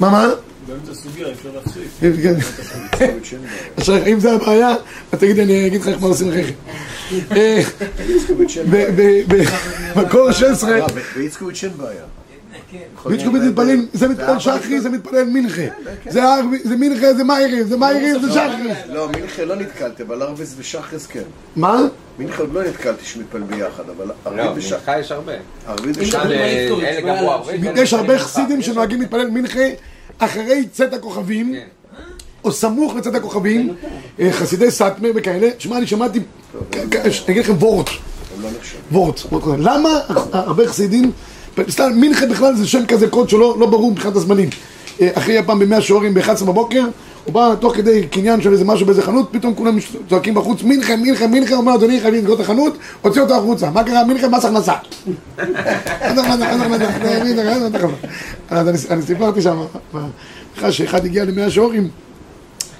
מה, 0.00 0.10
מה? 0.10 0.28
באמצע 0.66 0.94
סוגיה 0.94 1.32
אפשר 1.32 1.48
להפסיק. 1.54 1.82
כן. 2.98 3.38
עכשיו, 3.76 4.06
אם 4.06 4.20
זה 4.20 4.32
הבעיה, 4.32 4.70
אז 5.12 5.18
תגיד, 5.18 5.38
אני 5.38 5.66
אגיד 5.66 5.80
לך 5.80 5.88
איך 5.88 6.00
מה 6.02 6.06
עושים 6.06 6.28
אחרי 6.28 6.44
כן. 6.44 6.54
במקור 9.96 10.32
16, 10.32 10.70
אה, 10.80 10.86
ב- 10.86 11.00
באיצקוביץ' 11.16 11.64
אין 11.64 11.72
בעיה. 11.76 12.04
ביצ'קוביץ 13.06 13.42
מתפללים, 13.42 13.86
זה 13.92 14.08
מתפלל 14.08 14.38
שחרי, 14.38 14.80
זה 14.80 14.88
מתפלל 14.90 15.24
מנחה. 15.24 15.62
זה 16.10 16.22
ערבי- 16.24 16.60
זה 16.64 16.76
מנחה, 16.76 17.14
זה 17.14 17.24
מאירים, 17.24 17.66
זה 17.66 17.76
מאירים, 17.76 18.18
זה 18.22 18.30
שחרי. 18.32 18.72
לא, 18.94 19.08
מינכה 19.08 19.44
לא 19.44 19.56
נתקלתי, 19.56 20.02
אבל 20.02 20.22
ערביס 20.22 20.54
ושחרס 20.58 21.06
כן. 21.06 21.22
מה? 21.56 21.82
מינכה 22.18 22.42
עוד 22.42 22.52
לא 22.52 22.62
נתקלתי 22.64 23.04
שמתפלל 23.04 23.40
ביחד, 23.42 23.82
אבל 23.96 24.06
לא, 24.26 24.42
ערבית 24.42 24.64
ושחרס... 24.64 24.80
מנחה 24.80 24.98
יש 25.00 25.12
הרבה. 25.12 25.32
ערבית 25.66 25.96
ושחרס... 25.98 26.32
יש 27.76 27.92
הרבה 27.92 28.18
חסידים 28.18 28.62
שנוהגים 28.62 29.00
להתפלל 29.00 29.30
מנחה 29.30 29.64
אחרי 30.18 30.64
צאת 30.72 30.92
הכוכבים, 30.94 31.54
כן. 31.54 31.66
או 32.44 32.52
סמוך 32.52 32.94
לצאת 32.96 33.14
הכוכבים, 33.14 33.74
אה, 34.20 34.32
חסידי 34.32 34.70
סאטמר 34.70 35.10
וכאלה. 35.14 35.48
שמע, 35.58 35.76
אני 35.78 35.86
שמעתי, 35.86 36.20
אני 36.72 36.82
אגיד 37.28 37.44
לכם 37.44 37.52
לא. 37.52 37.58
וורט. 37.58 37.90
וורט. 38.92 39.20
למה 39.58 39.88
הרבה 40.32 40.68
חסידים, 40.68 41.12
סתם 41.70 41.92
מנחה 41.96 42.26
בכלל 42.26 42.54
זה 42.56 42.66
שם 42.66 42.86
כזה 42.86 43.08
קוד 43.10 43.28
שלא 43.28 43.56
לא 43.60 43.66
ברור 43.66 43.90
מבחינת 43.92 44.16
הזמנים. 44.16 44.48
אה, 45.00 45.08
אחרי 45.14 45.38
הפעם 45.38 45.58
במאה 45.58 45.80
שעורים 45.80 46.14
ב-11 46.14 46.44
בבוקר, 46.44 46.84
הוא 47.24 47.34
בא 47.34 47.54
תוך 47.60 47.76
כדי 47.76 48.06
קניין 48.06 48.40
של 48.40 48.52
איזה 48.52 48.64
משהו 48.64 48.86
באיזה 48.86 49.02
חנות, 49.02 49.28
פתאום 49.32 49.54
כולם 49.54 49.76
צועקים 50.08 50.34
בחוץ, 50.34 50.62
מינכן, 50.62 51.00
מינכן, 51.00 51.30
מינכן, 51.30 51.54
אומר 51.54 51.74
אדוני 51.74 52.00
חייבים 52.00 52.20
לסגור 52.20 52.34
את 52.34 52.40
החנות, 52.40 52.76
הוציא 53.02 53.22
אותו 53.22 53.34
החוצה, 53.36 53.70
מה 53.70 53.84
קרה? 53.84 54.04
מינכן, 54.04 54.30
מס 54.30 54.44
הכנסה. 54.44 54.72
אז 58.50 58.68
אני- 58.90 59.02
סיפרתי 59.02 59.42
שם, 59.42 59.58
שאחד 60.70 61.04
הגיע 61.04 61.24
למאה 61.24 61.50
שעורים, 61.50 61.88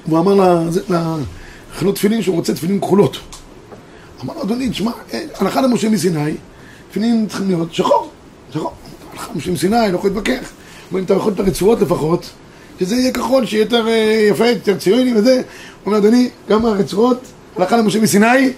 והוא 0.07 0.19
אמר 0.19 0.63
לחנות 0.89 1.95
תפילין 1.95 2.23
שהוא 2.23 2.37
רוצה 2.37 2.55
תפילין 2.55 2.81
כחולות. 2.81 3.17
אמר 4.25 4.35
לו, 4.35 4.43
אדוני, 4.43 4.69
תשמע, 4.71 4.91
אה, 5.15 5.21
הלכה 5.41 5.61
למשה 5.61 5.89
מסיני, 5.89 6.35
תפילין 6.91 7.27
צריכים 7.29 7.49
להיות 7.49 7.75
שחור, 7.75 8.04
שחור. 8.55 8.73
הלכה 9.13 9.33
למשה 9.35 9.51
מסיני, 9.51 9.77
לא 9.93 9.97
יכול 9.97 10.11
להתווכח. 10.11 10.53
אומר, 10.91 11.01
אם 11.01 11.05
אתה 11.05 11.15
יכול 11.15 11.33
את 11.33 11.41
הרצועות 11.41 11.81
לפחות, 11.81 12.31
שזה 12.81 12.97
יהיה 12.97 13.13
כחול, 13.13 13.47
שיהיה 13.47 13.63
יותר 13.63 13.89
אה, 13.89 14.27
יפה, 14.31 14.47
יותר 14.47 14.77
ציוני 14.77 15.15
וזה. 15.17 15.35
הוא 15.35 15.43
אומר, 15.87 15.99
אדוני, 15.99 16.29
גם 16.49 16.67
הרצועות, 16.67 17.21
הלכה 17.57 17.77
למשה 17.77 18.01
מסיני, 18.01 18.51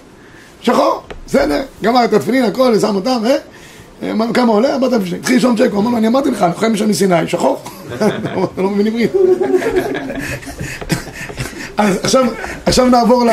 שחור, 0.61 1.03
בסדר, 1.27 1.63
גמר 1.83 2.05
את 2.05 2.13
התפילין, 2.13 2.43
הכל, 2.43 2.79
שם 2.79 2.95
אותם, 2.95 3.21
אה? 3.25 3.35
אה, 4.03 4.11
אמר 4.11 4.25
לו, 4.25 4.33
כמה 4.33 4.51
עולה? 4.51 4.73
4,000 4.73 5.05
שקל. 5.05 5.15
התחיל 5.15 5.37
לשאול 5.37 5.57
צ'ק, 5.57 5.69
הוא 5.71 5.79
אמר 5.79 5.97
אני 5.97 6.07
אמרתי 6.07 6.31
לך, 6.31 6.45
לוחם 6.49 6.73
משם 6.73 6.89
מסיני, 6.89 7.27
שחור. 7.27 7.63
אתה 7.97 8.61
לא 8.61 8.69
מבין 8.69 8.87
עברית. 8.87 9.11
עכשיו, 12.65 12.89
נעבור 12.89 13.25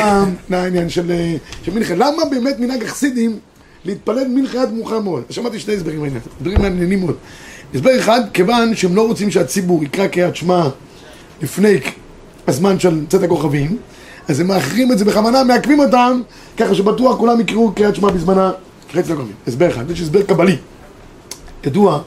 לעניין 0.49 0.89
של, 0.89 1.11
אה, 1.11 1.35
של 1.63 1.73
מנחה. 1.73 1.95
למה 1.95 2.25
באמת 2.31 2.59
מנהג 2.59 2.83
החסידים 2.83 3.39
להתפלל 3.85 4.27
מנחה 4.27 4.61
עד 4.61 4.73
מאוחר 4.73 4.99
מאוד? 4.99 5.23
שמעתי 5.29 5.59
שני 5.59 5.73
הסברים 5.73 6.01
בעניין, 6.01 6.21
הסברים 6.37 6.61
מעניינים 6.61 6.99
מאוד. 6.99 7.15
הסבר 7.75 7.99
אחד, 7.99 8.21
כיוון 8.33 8.75
שהם 8.75 8.95
לא 8.95 9.07
רוצים 9.07 9.31
שהציבור 9.31 9.83
יקרא 9.83 10.07
קריאת 10.07 10.35
שמע 10.35 10.69
לפני 11.41 11.79
הזמן 12.47 12.79
של 12.79 13.05
צאת 13.09 13.23
הכוכבים, 13.23 13.77
אז 14.27 14.39
הם 14.39 14.47
מאחרים 14.47 14.91
את 14.91 14.97
זה 14.97 15.05
בכוונה, 15.05 15.43
מעכבים 15.43 15.79
אותם, 15.79 16.21
ככה 16.57 16.75
שבטוח 16.75 17.17
כולם 17.17 17.39
יקראו 17.39 17.71
קריאת 17.71 17.95
שמע 17.95 18.09
בזמנה 18.11 18.51
קריאת 18.91 19.09
הכוכבים. 19.09 19.33
הסבר 19.47 19.69
אחד, 19.69 19.91
יש 19.91 20.01
הסבר 20.01 20.21
קבלי. 20.21 20.57
ידוע 21.63 22.01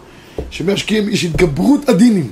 שמהשקיעים 0.51 1.09
יש 1.09 1.25
התגברות 1.25 1.89
הדינים. 1.89 2.31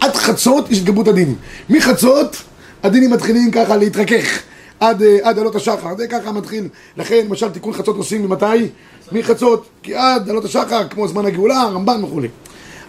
עד 0.00 0.16
חצות 0.16 0.70
יש 0.70 0.78
התגברות 0.78 1.08
הדינים. 1.08 1.34
מחצות 1.70 2.36
הדינים 2.82 3.10
מתחילים 3.10 3.50
ככה 3.50 3.76
להתרכך. 3.76 4.42
עד, 4.80 5.02
אה, 5.02 5.18
עד 5.22 5.38
עלות 5.38 5.54
השחר, 5.54 5.96
זה 5.96 6.06
ככה 6.06 6.32
מתחיל. 6.32 6.68
לכן 6.96 7.24
למשל 7.26 7.48
תיקון 7.48 7.72
חצות 7.72 7.96
עושים 7.96 8.22
ממתי? 8.22 8.68
מחצות. 9.12 9.66
כי 9.82 9.94
עד 9.94 10.28
עלות 10.28 10.44
השחר, 10.44 10.88
כמו 10.88 11.08
זמן 11.08 11.26
הגאולה, 11.26 11.60
הרמב"ן 11.60 12.04
וכולי. 12.04 12.28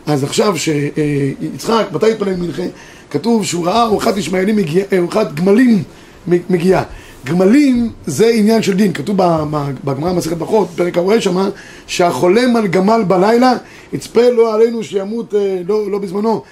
אז 0.05 0.23
עכשיו 0.23 0.55
שיצחק, 0.57 1.85
מתי 1.91 2.11
התפלל 2.11 2.35
מנחה? 2.35 2.63
כתוב 3.11 3.45
שהוא 3.45 3.65
ראה 3.65 3.85
אורחת 3.85 4.17
ישמעאלים 4.17 4.55
מגיע, 4.55 4.83
אה, 4.93 4.99
אורחת 4.99 5.33
גמלים 5.33 5.83
מגיעה. 6.27 6.83
גמלים 7.25 7.91
זה 8.05 8.27
עניין 8.27 8.61
של 8.61 8.73
דין, 8.73 8.93
כתוב 8.93 9.17
בגמרא 9.83 10.13
מסכת 10.13 10.37
ברכות, 10.37 10.67
פרק 10.75 10.97
הרואה 10.97 11.21
שמה, 11.21 11.49
שהחולם 11.87 12.55
על 12.55 12.67
גמל 12.67 13.03
בלילה, 13.07 13.53
יצפה 13.93 14.29
לא 14.29 14.53
עלינו 14.53 14.83
שימות 14.83 15.33
אה, 15.33 15.61
לא, 15.67 15.91
לא 15.91 15.99
בזמנו. 15.99 16.43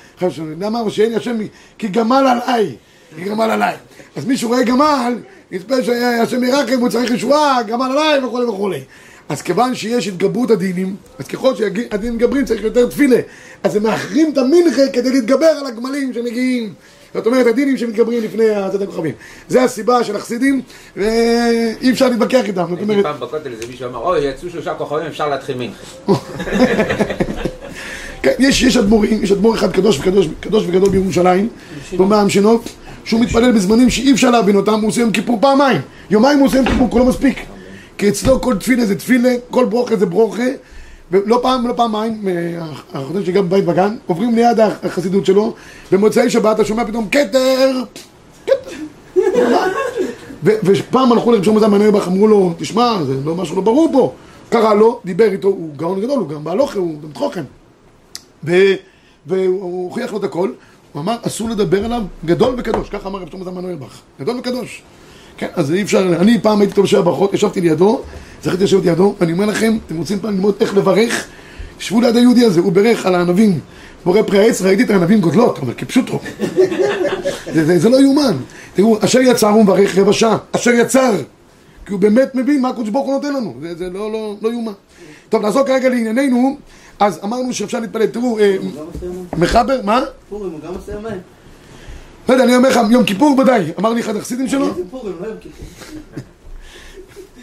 למה? 0.59 0.79
שאין 0.89 1.15
השם, 1.15 1.37
כי 1.77 1.87
גמל 1.87 2.41
עליי, 2.45 2.75
כי 3.15 3.23
גמל 3.23 3.43
עליי. 3.51 3.75
אז 4.17 4.25
מי 4.25 4.37
שרואה 4.37 4.63
גמל, 4.63 5.13
יצפה 5.51 5.83
שהשם 5.83 6.43
ירחם, 6.43 6.79
הוא 6.79 6.89
צריך 6.89 7.11
ישועה, 7.11 7.63
גמל 7.67 7.85
עליי 7.91 8.25
וכולי 8.25 8.45
וכולי. 8.45 8.79
אז 9.29 9.41
כיוון 9.41 9.75
שיש 9.75 10.07
התגברות 10.07 10.51
הדינים, 10.51 10.95
אז 11.19 11.27
ככל 11.27 11.55
שהדינים 11.55 12.15
מתגברים 12.15 12.45
צריך 12.45 12.63
יותר 12.63 12.87
תפילה. 12.87 13.19
אז 13.63 13.75
הם 13.75 13.83
מאחרים 13.83 14.31
את 14.33 14.37
המנחה 14.37 14.81
כדי 14.93 15.11
להתגבר 15.11 15.45
על 15.45 15.65
הגמלים 15.67 16.13
שמגיעים. 16.13 16.73
זאת 17.13 17.25
אומרת, 17.25 17.47
הדינים 17.47 17.77
שמתגברים 17.77 18.23
לפני 18.23 18.49
הצד 18.49 18.81
הכוכבים. 18.81 19.13
זה 19.49 19.63
הסיבה 19.63 20.03
של 20.03 20.15
החסידים, 20.15 20.61
ואי 20.97 21.91
אפשר 21.91 22.09
להתווכח 22.09 22.45
איתם. 22.47 22.65
זאת 22.69 22.77
הייתי 22.77 22.83
אומרת, 22.83 23.03
פעם 23.05 23.19
בכותל, 23.19 23.51
איזה 23.51 23.67
מישהו 23.67 23.89
אמר, 23.89 23.97
אוי, 23.99 24.25
יצאו 24.25 24.49
שלושה 24.49 24.73
כוכבים, 24.73 25.05
אפשר 25.07 25.29
להתחיל 25.29 25.57
מנחה. 25.57 26.13
כן, 28.23 28.33
יש, 28.39 28.77
אדמו"רים, 28.77 29.23
יש 29.23 29.31
אדמו"ר 29.31 29.55
אחד 29.55 29.71
קדוש 29.71 29.99
וקדוש, 29.99 30.27
קדוש 30.39 30.63
וגדול 30.67 30.89
בירושלים, 30.89 31.49
הוא 31.97 32.07
מהמשנות, 32.07 32.69
שהוא 33.07 33.21
מתפלל 33.21 33.51
בזמנים 33.51 33.89
שאי 33.89 34.11
אפשר 34.11 34.31
להבין 34.31 34.55
אותם, 34.55 34.73
הוא 34.73 34.87
עושה 34.87 35.01
יום 35.01 35.11
כיפור 35.11 35.37
פעמיים. 35.41 35.81
יומיים 36.09 36.39
הוא 36.39 36.47
עושה 36.47 36.57
יום 36.57 36.65
כיפור, 36.65 36.89
כולו 36.89 37.05
מספיק. 37.05 37.39
כי 37.97 38.09
אצלו 38.09 38.41
כל 38.41 38.55
תפילה 38.55 38.85
זה 38.85 38.95
תפילה, 38.95 39.29
כל 39.51 39.65
ברוכה 39.65 39.95
זה 39.95 40.05
ברוכה, 40.05 40.43
ולא 41.11 41.39
פעם 41.41 41.65
ולא 41.65 41.73
פעמיים, 41.73 42.27
אה, 42.27 42.65
החותן 42.93 43.25
שלי 43.25 43.33
בבית 43.33 43.65
בגן, 43.65 43.95
עוברים 44.07 44.35
ליד 44.35 44.59
החסידות 44.83 45.25
שלו, 45.25 45.53
במוצאי 45.91 46.29
שבת 46.29 46.55
אתה 46.55 46.65
שומע 46.65 46.85
פתאום 46.85 47.07
כתר, 47.11 47.81
כתר. 48.45 48.69
ופעם 50.43 51.11
הלכו 51.11 51.31
לרב 51.31 51.43
שלמה 51.43 51.59
זלמן 51.59 51.81
אוירבך, 51.81 52.07
אמרו 52.07 52.27
לו, 52.27 52.53
תשמע, 52.57 53.03
זה 53.07 53.13
לא 53.25 53.35
משהו 53.35 53.55
לא 53.55 53.61
ברור 53.61 53.89
פה. 53.93 54.13
קרא 54.49 54.73
לו, 54.73 54.99
דיבר 55.05 55.31
איתו, 55.31 55.47
הוא 55.47 55.69
גאון 55.75 56.01
גדול, 56.01 56.19
הוא 56.19 56.29
גם 56.29 56.43
בהלוכה, 56.43 56.79
הוא 56.79 56.95
גם. 57.35 57.43
ו- 58.43 58.75
והוא 59.27 59.83
הוכיח 59.83 60.11
לו 60.11 60.19
את 60.19 60.23
הכל, 60.23 60.51
הוא 60.97 61.03
אמר, 61.03 61.15
אסור 61.21 61.49
לדבר 61.49 61.85
עליו 61.85 62.03
גדול 62.25 62.55
וקדוש, 62.57 62.89
ככה 62.89 63.09
אמר 63.09 63.19
רב 63.19 63.29
שלמה 63.31 63.43
זלמן 63.43 63.63
אוירבך, 63.63 63.99
גדול 64.19 64.39
וקדוש. 64.39 64.81
כן, 65.37 65.47
אז 65.53 65.73
אי 65.73 65.81
אפשר, 65.81 66.15
אני 66.19 66.41
פעם 66.41 66.61
הייתי 66.61 66.73
טוב 66.73 66.85
שבע 66.85 67.01
ברכות, 67.01 67.33
ישבתי 67.33 67.61
לידו, 67.61 68.01
זכיתי 68.43 68.63
לשבת 68.63 68.85
לידו, 68.85 69.15
ואני 69.19 69.31
אומר 69.31 69.45
לכם, 69.45 69.77
אתם 69.85 69.97
רוצים 69.97 70.19
פעם 70.19 70.33
ללמוד 70.33 70.55
איך 70.61 70.77
לברך? 70.77 71.27
שבו 71.79 72.01
ליד 72.01 72.15
היהודי 72.15 72.45
הזה, 72.45 72.59
הוא 72.59 72.71
בירך 72.71 73.05
על 73.05 73.15
הענבים, 73.15 73.59
בורא 74.05 74.21
פרי 74.21 74.39
העץ, 74.39 74.61
ראיתי 74.61 74.83
את 74.83 74.89
הענבים 74.89 75.21
גודלות, 75.21 75.59
אבל 75.59 75.73
כפשוטו. 75.73 76.19
זה, 77.53 77.65
זה, 77.65 77.79
זה 77.79 77.89
לא 77.89 78.01
יאומן. 78.01 78.37
תראו, 78.73 78.97
אשר 79.05 79.19
יצר 79.21 79.49
הוא 79.49 79.63
מברך 79.63 79.97
רבע 79.97 80.13
שעה, 80.13 80.37
אשר 80.51 80.71
יצר. 80.71 81.15
כי 81.85 81.91
הוא 81.91 81.99
באמת 81.99 82.35
מבין 82.35 82.61
מה 82.61 82.69
הקדוש 82.69 82.89
ברוך 82.89 83.05
הוא 83.07 83.13
נותן 83.13 83.33
לנו, 83.33 83.53
זה, 83.61 83.75
זה 83.75 83.89
לא, 83.89 84.11
לא, 84.11 84.35
לא 84.41 84.49
יאומן. 84.49 84.71
טוב, 85.29 85.41
נעזור 85.41 85.63
כרגע 85.63 85.89
לענייננו, 85.89 86.57
אז 86.99 87.19
אמרנו 87.23 87.53
שאפשר 87.53 87.79
להתפלל, 87.79 88.05
תראו, 88.05 88.39
אה, 88.39 88.55
מחבר, 89.37 89.79
מה? 89.83 90.01
פורים, 90.29 90.51
הוא 90.51 90.59
גם 90.59 90.73
עושה 90.73 90.91
יום 90.91 91.05
לא 92.29 92.33
יודע, 92.33 92.43
אני 92.43 92.55
אומר 92.55 92.69
לך, 92.69 92.79
יום 92.89 93.03
כיפור 93.03 93.39
ודאי, 93.39 93.71
אמר 93.79 93.93
לי 93.93 94.01
אחד 94.01 94.15
החסידים 94.15 94.47
שלו, 94.47 94.67
לא. 94.67 95.03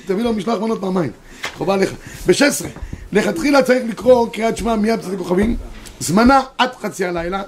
תביא 0.06 0.24
לו 0.24 0.32
משלוח 0.32 0.62
מנות 0.62 0.80
פעמיים, 0.80 1.10
חובה 1.56 1.74
עליך. 1.74 1.92
ב-16, 2.26 2.66
לכתחילה 3.12 3.62
צריך 3.62 3.82
לקרוא 3.88 4.28
קריאת 4.32 4.56
שמע 4.56 4.76
מיד 4.76 5.00
פצצת 5.00 5.12
הכוכבים, 5.12 5.56
זמנה 6.00 6.42
עד 6.58 6.70
חצי 6.80 7.04
הלילה, 7.04 7.42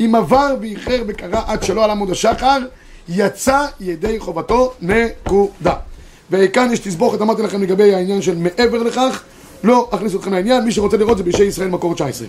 אם 0.00 0.14
עבר 0.14 0.54
ואיחר 0.60 1.02
וקרא 1.06 1.40
עד 1.46 1.62
שלא 1.62 1.84
על 1.84 1.90
עמוד 1.90 2.10
השחר, 2.10 2.58
יצא 3.08 3.66
ידי 3.80 4.20
חובתו, 4.20 4.72
נקודה. 4.82 5.74
וכאן 6.30 6.72
יש 6.72 6.78
תסבוכת, 6.78 7.20
אמרתי 7.20 7.42
לכם 7.42 7.62
לגבי 7.62 7.94
העניין 7.94 8.22
של 8.22 8.36
מעבר 8.36 8.82
לכך, 8.82 9.22
לא 9.64 9.88
אכניס 9.90 10.14
אתכם 10.14 10.32
לעניין, 10.32 10.64
מי 10.64 10.72
שרוצה 10.72 10.96
לראות 10.96 11.18
זה 11.18 11.24
בישי 11.24 11.44
ישראל 11.44 11.68
מקור 11.68 11.94
19. 11.94 12.28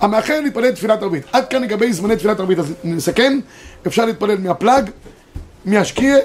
המאחר 0.00 0.40
להתפלל 0.40 0.70
תפילת 0.70 1.02
ערבית. 1.02 1.24
עד 1.32 1.48
כאן 1.48 1.62
לגבי 1.62 1.92
זמני 1.92 2.16
תפילת 2.16 2.40
ערבית, 2.40 2.58
אז 2.58 2.72
נסכם, 2.84 3.38
אפשר 3.86 4.04
להתפלל 4.04 4.38
מהפלג, 4.38 4.90
מהשקיע, 5.64 6.16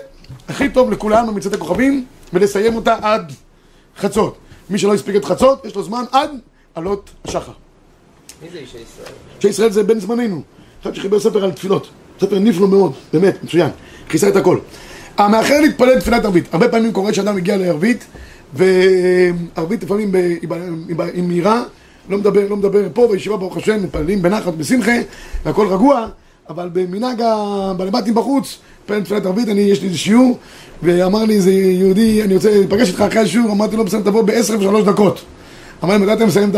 הכי 0.50 0.70
טוב 0.70 0.92
לכולנו 0.92 1.34
מצאת 1.34 1.54
הכוכבים, 1.54 2.06
ולסיים 2.34 2.76
אותה 2.76 2.96
עד 3.02 3.32
חצות. 3.98 4.38
מי 4.70 4.78
שלא 4.78 4.94
הספיק 4.94 5.16
את 5.16 5.26
חצות, 5.26 5.66
יש 5.66 5.76
לו 5.76 5.84
זמן 5.84 6.04
עד 6.12 6.32
עלות 6.76 7.10
השחר. 7.26 7.52
מי 8.42 8.48
זה 8.52 8.58
אישי 8.58 8.78
ישראל? 8.78 9.14
שישראל 9.40 9.72
זה 9.72 9.84
בן 9.84 10.00
זמננו. 10.00 10.42
אחד 10.84 10.96
שחיבר 10.96 11.20
ספר 11.20 11.44
על 11.44 11.52
תפילות. 11.52 11.90
ספר 12.22 12.40
נפלא 12.40 12.68
מאוד, 12.68 12.94
באמת, 13.14 13.44
מצוין. 13.44 13.70
כיסה 14.10 14.28
את 14.30 14.36
הכל. 14.36 14.60
המאחר 15.18 15.62
להתפלל 15.62 16.00
תפילת 16.00 16.26
ערבית. 16.26 16.54
הרבה 16.54 16.70
פעמים 16.70 16.94
קורה 16.94 17.14
שאדם 17.14 17.36
מגיע 17.36 17.58
לערבית, 17.58 18.06
וערבית 18.54 19.84
לפעמים 19.84 20.12
ב- 20.12 20.16
היא 20.16 20.50
ב- 20.50 20.54
היא 20.88 20.96
ב- 20.96 21.02
היא 21.02 21.24
מהירה, 21.24 21.64
לא 22.10 22.18
מדבר, 22.18 22.42
לא 22.50 22.56
מדבר 22.58 22.88
פה 22.94 23.08
בישיבה 23.12 23.38
ברוך 23.38 23.58
השם, 23.58 23.84
מתפללים 23.84 24.22
בנחת, 24.22 24.54
בשמחה, 24.54 24.92
והכל 25.46 25.68
רגוע, 25.68 26.08
אבל 26.50 26.70
במנהג 26.74 27.22
הבעלי 27.26 27.92
בתים 27.92 28.16
בחוץ, 28.16 28.58
מתפלל 28.84 29.02
תפילת 29.02 29.26
ערבית, 29.26 29.50
אני, 29.50 29.62
יש 29.62 29.82
לי 29.82 29.88
איזה 29.88 29.98
שיעור, 29.98 30.38
ואמר 30.84 31.24
לי 31.26 31.36
איזה 31.36 31.52
יהודי, 31.52 32.24
אני 32.24 32.36
רוצה 32.36 32.50
להיפגש 32.52 32.88
איתך 32.90 33.02
אחרי 33.02 33.20
השיעור, 33.22 33.52
אמרתי 33.52 33.76
לו, 33.76 33.86
בסדר, 33.86 34.02
תבוא 34.02 34.22
בעשר 34.22 34.56
ושלוש 34.60 34.84
דקות. 34.84 35.22
אמר 35.84 35.98
לי, 35.98 36.04
מתי 36.04 36.14
אתה 36.14 36.26
מסיים 36.26 36.52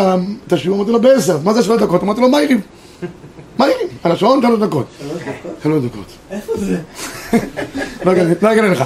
את 0.48 0.54
השיעור? 0.54 0.78
אמרתי 0.78 0.92
לו, 0.92 1.02
בעשר. 1.02 1.38
מה 1.44 1.54
זה 1.54 1.64
שלוש 1.64 1.82
דקות? 1.82 2.04
אמרתי 2.04 2.22
לו, 2.22 2.30
מה 2.30 2.42
יריב? 2.42 2.62
מה 3.58 3.66
יריב? 3.70 3.88
על 4.04 4.12
השעון 4.12 4.42
שלוש 4.42 4.60
דקות. 4.60 4.86
שלוש 5.00 5.22
דקות? 5.22 5.54
שלוש 5.64 5.84
דקות. 5.86 6.06
איפה 6.32 6.54
זה? 6.58 6.78
לא 8.06 8.12
אגלה- 8.12 8.34
לא 8.42 8.52
אגלה 8.54 8.68
לך. 8.70 8.84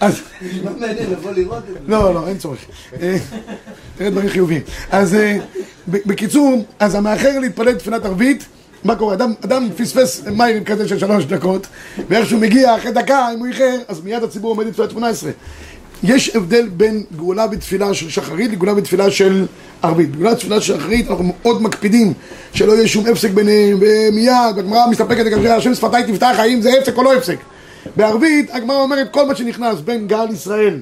אז, 0.00 0.20
נשמע 0.42 0.70
מעניין 0.70 1.10
לבוא 1.10 1.30
לראות 1.32 1.58
את 1.68 1.72
זה. 1.72 1.78
לא, 1.86 2.14
לא, 2.14 2.28
אין 2.28 2.38
צורך. 2.38 2.58
אה, 3.02 3.16
תראה 3.98 4.10
דברים 4.10 4.28
חיוביים. 4.28 4.62
אז 4.90 5.14
אה, 5.14 5.38
בקיצור, 5.88 6.64
אז 6.78 6.94
המאחר 6.94 7.38
להתפלל 7.38 7.74
תפילת 7.74 8.04
ערבית, 8.04 8.44
מה 8.84 8.96
קורה? 8.96 9.14
אדם, 9.14 9.32
אדם 9.44 9.68
פספס 9.76 10.22
מיירים 10.26 10.64
כזה 10.64 10.88
של 10.88 10.98
שלוש 10.98 11.24
דקות, 11.24 11.66
ואיך 12.08 12.28
שהוא 12.28 12.40
מגיע 12.40 12.76
אחרי 12.76 12.92
דקה, 12.92 13.28
אם 13.34 13.38
הוא 13.38 13.46
איחר, 13.46 13.76
אז 13.88 14.00
מיד 14.00 14.22
הציבור 14.22 14.50
עומד 14.50 14.66
לתפילת 14.66 14.90
שמונה 14.90 15.08
עשרה. 15.08 15.30
יש 16.02 16.36
הבדל 16.36 16.68
בין 16.68 17.02
גאולה 17.16 17.46
בתפילה 17.46 17.94
של 17.94 18.10
שחרית 18.10 18.52
לגאולה 18.52 18.74
בתפילה 18.74 19.10
של 19.10 19.46
ערבית. 19.82 20.16
בגלל 20.16 20.34
תפילת 20.34 20.62
שחרית 20.62 21.10
אנחנו 21.10 21.24
מאוד 21.42 21.62
מקפידים 21.62 22.12
שלא 22.54 22.72
יהיה 22.72 22.88
שום 22.88 23.06
הפסק 23.06 23.30
ביניהם, 23.30 23.78
ומיד 23.80 24.58
הגמרא 24.58 24.86
מסתפקת 24.90 25.24
כאשר 25.24 25.52
השם 25.52 25.74
שפתיי 25.74 26.12
תפתח, 26.12 26.34
האם 26.38 26.62
זה 26.62 26.70
הפסק 26.78 26.96
או 26.96 27.02
לא 27.02 27.14
הפסק. 27.14 27.36
בערבית 27.96 28.50
הגמרא 28.54 28.76
אומרת 28.76 29.12
כל 29.12 29.26
מה 29.26 29.34
שנכנס 29.34 29.80
בין 29.80 30.06
גל 30.06 30.26
ישראל 30.32 30.80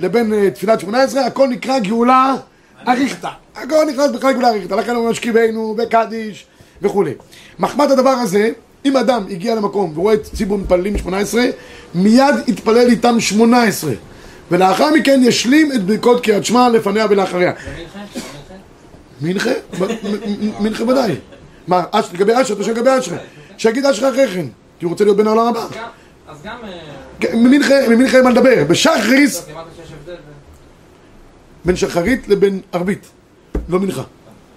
לבין 0.00 0.32
אה, 0.32 0.50
תפילת 0.50 0.80
שמונה 0.80 1.02
עשרה, 1.02 1.26
הכל 1.26 1.48
נקרא 1.48 1.78
גאולה 1.78 2.34
אריכתא. 2.88 3.28
הכל 3.56 3.84
נכנס 3.92 4.10
בכלל 4.10 4.32
גאולה 4.32 4.48
אריכתא, 4.48 4.74
לכן 4.74 4.96
אומרים 4.96 5.14
שכיבנו 5.14 5.76
וקדיש 5.78 6.46
וכולי. 6.82 7.14
מחמד 7.58 7.90
הדבר 7.90 8.10
הזה, 8.10 8.50
אם 8.84 8.96
אדם 8.96 9.24
הגיע 9.30 9.54
למקום 9.54 9.92
ורואה 9.94 10.14
את 10.14 10.22
ציבור 10.22 10.58
מתפללים 10.58 10.98
שמונה 10.98 11.18
עשרה, 11.18 11.44
מיד 11.94 12.34
יתפלל 12.46 12.88
איתם 12.88 13.20
שמונה 13.20 13.62
עשרה. 13.62 13.92
ולאחר 14.50 14.90
מכן 14.94 15.20
ישלים 15.24 15.72
את 15.72 15.84
ברכות 15.84 16.24
קריאת 16.24 16.44
שמע 16.44 16.68
לפניה 16.68 17.06
ולאחריה. 17.10 17.52
מנחה? 19.20 19.50
מנחה 20.60 20.84
ודאי. 20.84 21.14
מה, 21.68 21.84
לגבי 22.12 22.32
אשר, 22.42 22.54
אתה 22.54 22.62
שואל 22.64 22.74
לגבי 22.76 22.90
אשר. 22.98 23.16
שיגיד 23.58 23.86
אשר 23.86 24.08
אחרי 24.08 24.28
כן, 24.28 24.46
כי 24.78 24.84
הוא 24.84 24.90
רוצה 24.90 25.04
להיות 25.04 25.16
בן 25.16 25.26
העולם 25.26 25.46
הבא. 25.46 25.66
אז 26.28 26.42
גם... 26.42 26.58
אה, 26.64 26.78
כן, 27.20 27.38
ממנחה 27.38 28.16
אין 28.16 28.24
מה 28.24 28.30
לדבר. 28.30 28.64
בשחריס, 28.68 29.46
הבדל 29.48 30.16
בין... 31.64 31.76
שחרית 31.76 32.28
לבין 32.28 32.60
ערבית. 32.72 33.08
לא 33.68 33.80
מנחה. 33.80 34.02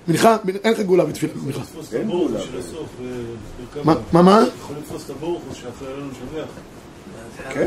מנחה, 0.07 0.37
אין 0.63 0.73
לך 0.73 0.79
גאולה 0.79 1.05
בתפילה, 1.05 1.33
מנחה. 1.45 1.61
לתפוס 1.61 1.89
את 1.89 1.93
הברוך 1.93 2.31
של 2.43 2.59
הסוף. 2.59 2.89
אה, 3.77 3.83
מה, 3.83 3.95
מה, 4.11 4.21
מה? 4.21 4.43
יכול 4.59 4.75
לתפוס 4.77 5.05
את 5.05 5.09
הברוך 5.09 5.41
שאחרי 5.53 5.87
עלינו 5.87 6.09
לשבח. 6.11 6.49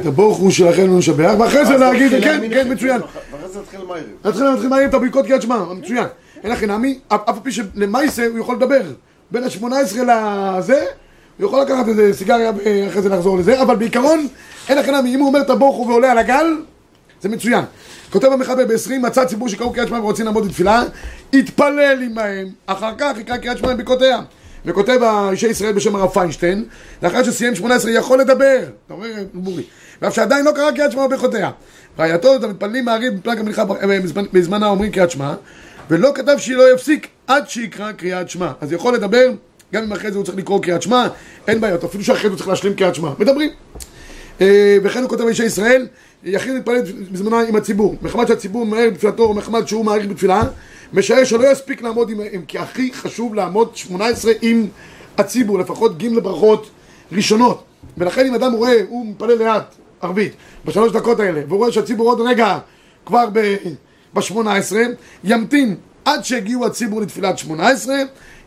את 0.00 0.06
הברוך 0.06 0.38
הוא 0.38 0.50
שלכם 0.50 0.98
נשבח, 0.98 1.32
ואחרי 1.38 1.66
זה 1.66 1.76
להגיד, 1.76 2.10
כן. 2.10 2.40
כן, 2.50 2.72
מצוין. 2.72 3.00
ואחרי 3.32 3.48
זה 3.48 3.60
נתחיל 3.60 3.80
מהערב. 3.84 4.04
נתחיל 4.24 4.50
נתחיל 4.50 4.68
מהר 4.68 4.84
את 4.84 4.94
הברכות 4.94 5.26
קריאת 5.26 5.42
שמע, 5.42 5.72
מצוין. 5.72 6.06
אין 6.44 6.52
לכם 6.52 6.66
נעמי, 6.66 6.98
אף 7.08 7.20
על 7.26 7.34
פי 7.42 7.52
שלמעשה 7.52 8.26
הוא 8.26 8.38
יכול 8.38 8.56
לדבר. 8.56 8.82
בין 9.30 9.44
ה-18 9.44 9.66
לזה, 10.02 10.84
הוא 11.38 11.46
יכול 11.46 11.62
לקחת 11.62 11.88
איזה 11.88 12.12
סיגריה 12.12 12.52
ואחרי 12.56 13.02
זה 13.02 13.08
לחזור 13.08 13.38
לזה, 13.38 13.62
אבל 13.62 13.76
בעיקרון, 13.76 14.28
אין 14.68 14.78
נעמי, 14.90 15.14
אם 15.14 15.20
הוא 15.20 15.28
אומר 15.28 15.40
את 15.40 15.50
הבוך 15.50 15.76
הוא 15.76 15.86
ועולה 15.86 16.12
על 16.12 16.18
הגל, 16.18 16.56
זה 17.22 17.28
מצוין. 17.28 17.64
כותב 18.10 18.32
המחבר 18.32 18.66
ב-20, 18.66 18.98
מצא 19.00 19.24
ציבור 19.24 19.48
שקראו 19.48 19.72
קריאת 19.72 19.88
שמע 19.88 19.98
ורוצים 19.98 20.26
לעמוד 20.26 20.48
בתפילה, 20.48 20.82
התפלל 21.32 22.02
עמהם, 22.02 22.48
אחר 22.66 22.92
כך 22.98 23.18
יקרא 23.18 23.36
קריאת 23.36 23.58
שמע 23.58 23.74
בברכותיה. 23.74 24.20
וכותב 24.66 25.02
האישי 25.02 25.46
ישראל 25.46 25.72
בשם 25.72 25.96
הרב 25.96 26.10
פיינשטיין, 26.10 26.64
לאחר 27.02 27.22
שסיים 27.24 27.54
18 27.54 27.90
יכול 27.90 28.20
לדבר, 28.20 28.58
אתה 28.86 28.94
רואה, 28.94 29.10
בורי, 29.34 29.62
ואף 30.02 30.14
שעדיין 30.14 30.44
לא 30.44 30.52
קרא 30.52 30.70
קריאת 30.70 30.92
שמע 30.92 31.06
בברכותיה. 31.06 31.50
רעייתו, 31.98 32.36
את 32.36 32.44
המתפללים 32.44 32.84
מעריב 32.84 33.14
בפלג 33.14 33.38
המנחה 33.38 33.62
אה, 33.62 33.98
בזמנה 34.32 34.68
אומרים 34.68 34.92
קריאת 34.92 35.10
שמע, 35.10 35.34
ולא 35.90 36.12
כתב 36.14 36.38
שלא 36.38 36.74
יפסיק 36.74 37.08
עד 37.26 37.48
שיקרא 37.48 37.92
קריאת 37.92 38.30
שמע. 38.30 38.52
אז 38.60 38.72
יכול 38.72 38.94
לדבר, 38.94 39.30
גם 39.74 39.82
אם 39.82 39.92
אחרי 39.92 40.10
זה 40.10 40.18
הוא 40.18 40.24
צריך 40.24 40.38
לקרוא 40.38 40.62
קריאת 40.62 40.82
שמע, 40.82 41.06
אין 41.48 41.60
בעיות, 41.60 41.84
אפילו 41.84 42.04
שאחרי 42.04 42.22
זה 42.22 42.28
הוא 42.28 42.36
צריך 42.36 42.48
להשלים 42.48 42.74
קריאת 42.74 42.94
שמע. 42.94 43.10
מדברים. 43.18 43.50
אה, 44.40 44.76
וכן 44.82 45.00
הוא 45.00 45.08
כותב 45.08 45.26
אישי 45.26 45.44
ישראל, 45.44 45.86
יחיד 46.24 46.54
להתפלל 46.54 46.82
בזמנה 47.12 47.40
עם 47.40 47.56
הציבור. 47.56 47.96
מחמת 48.02 48.28
שהציבור 48.28 48.66
ממהר 48.66 48.90
בתפילתו, 48.90 49.22
או 49.22 49.34
מחמת 49.34 49.68
שהוא 49.68 49.84
מעריך 49.84 50.06
בתפילה, 50.06 50.42
משער 50.92 51.24
שלא 51.24 51.52
יספיק 51.52 51.82
לעמוד 51.82 52.10
עם, 52.10 52.20
עם 52.32 52.44
כי 52.44 52.58
הכי 52.58 52.92
חשוב 52.92 53.34
לעמוד 53.34 53.76
18 53.76 54.32
עם 54.42 54.66
הציבור, 55.18 55.58
לפחות 55.58 55.98
ג' 55.98 56.04
לברכות 56.04 56.70
ראשונות. 57.12 57.64
ולכן 57.98 58.26
אם 58.26 58.34
אדם 58.34 58.52
רואה, 58.52 58.80
הוא 58.88 59.06
מתפלל 59.06 59.38
לאט, 59.38 59.74
ערבית, 60.00 60.32
בשלוש 60.64 60.92
דקות 60.92 61.20
האלה, 61.20 61.40
והוא 61.48 61.58
רואה 61.58 61.72
שהציבור 61.72 62.08
עוד 62.08 62.20
רגע 62.20 62.58
כבר 63.06 63.24
ב-18, 64.14 64.74
ימתין 65.24 65.76
עד 66.04 66.24
שיגיעו 66.24 66.66
הציבור 66.66 67.00
לתפילת 67.00 67.38
18, 67.38 67.94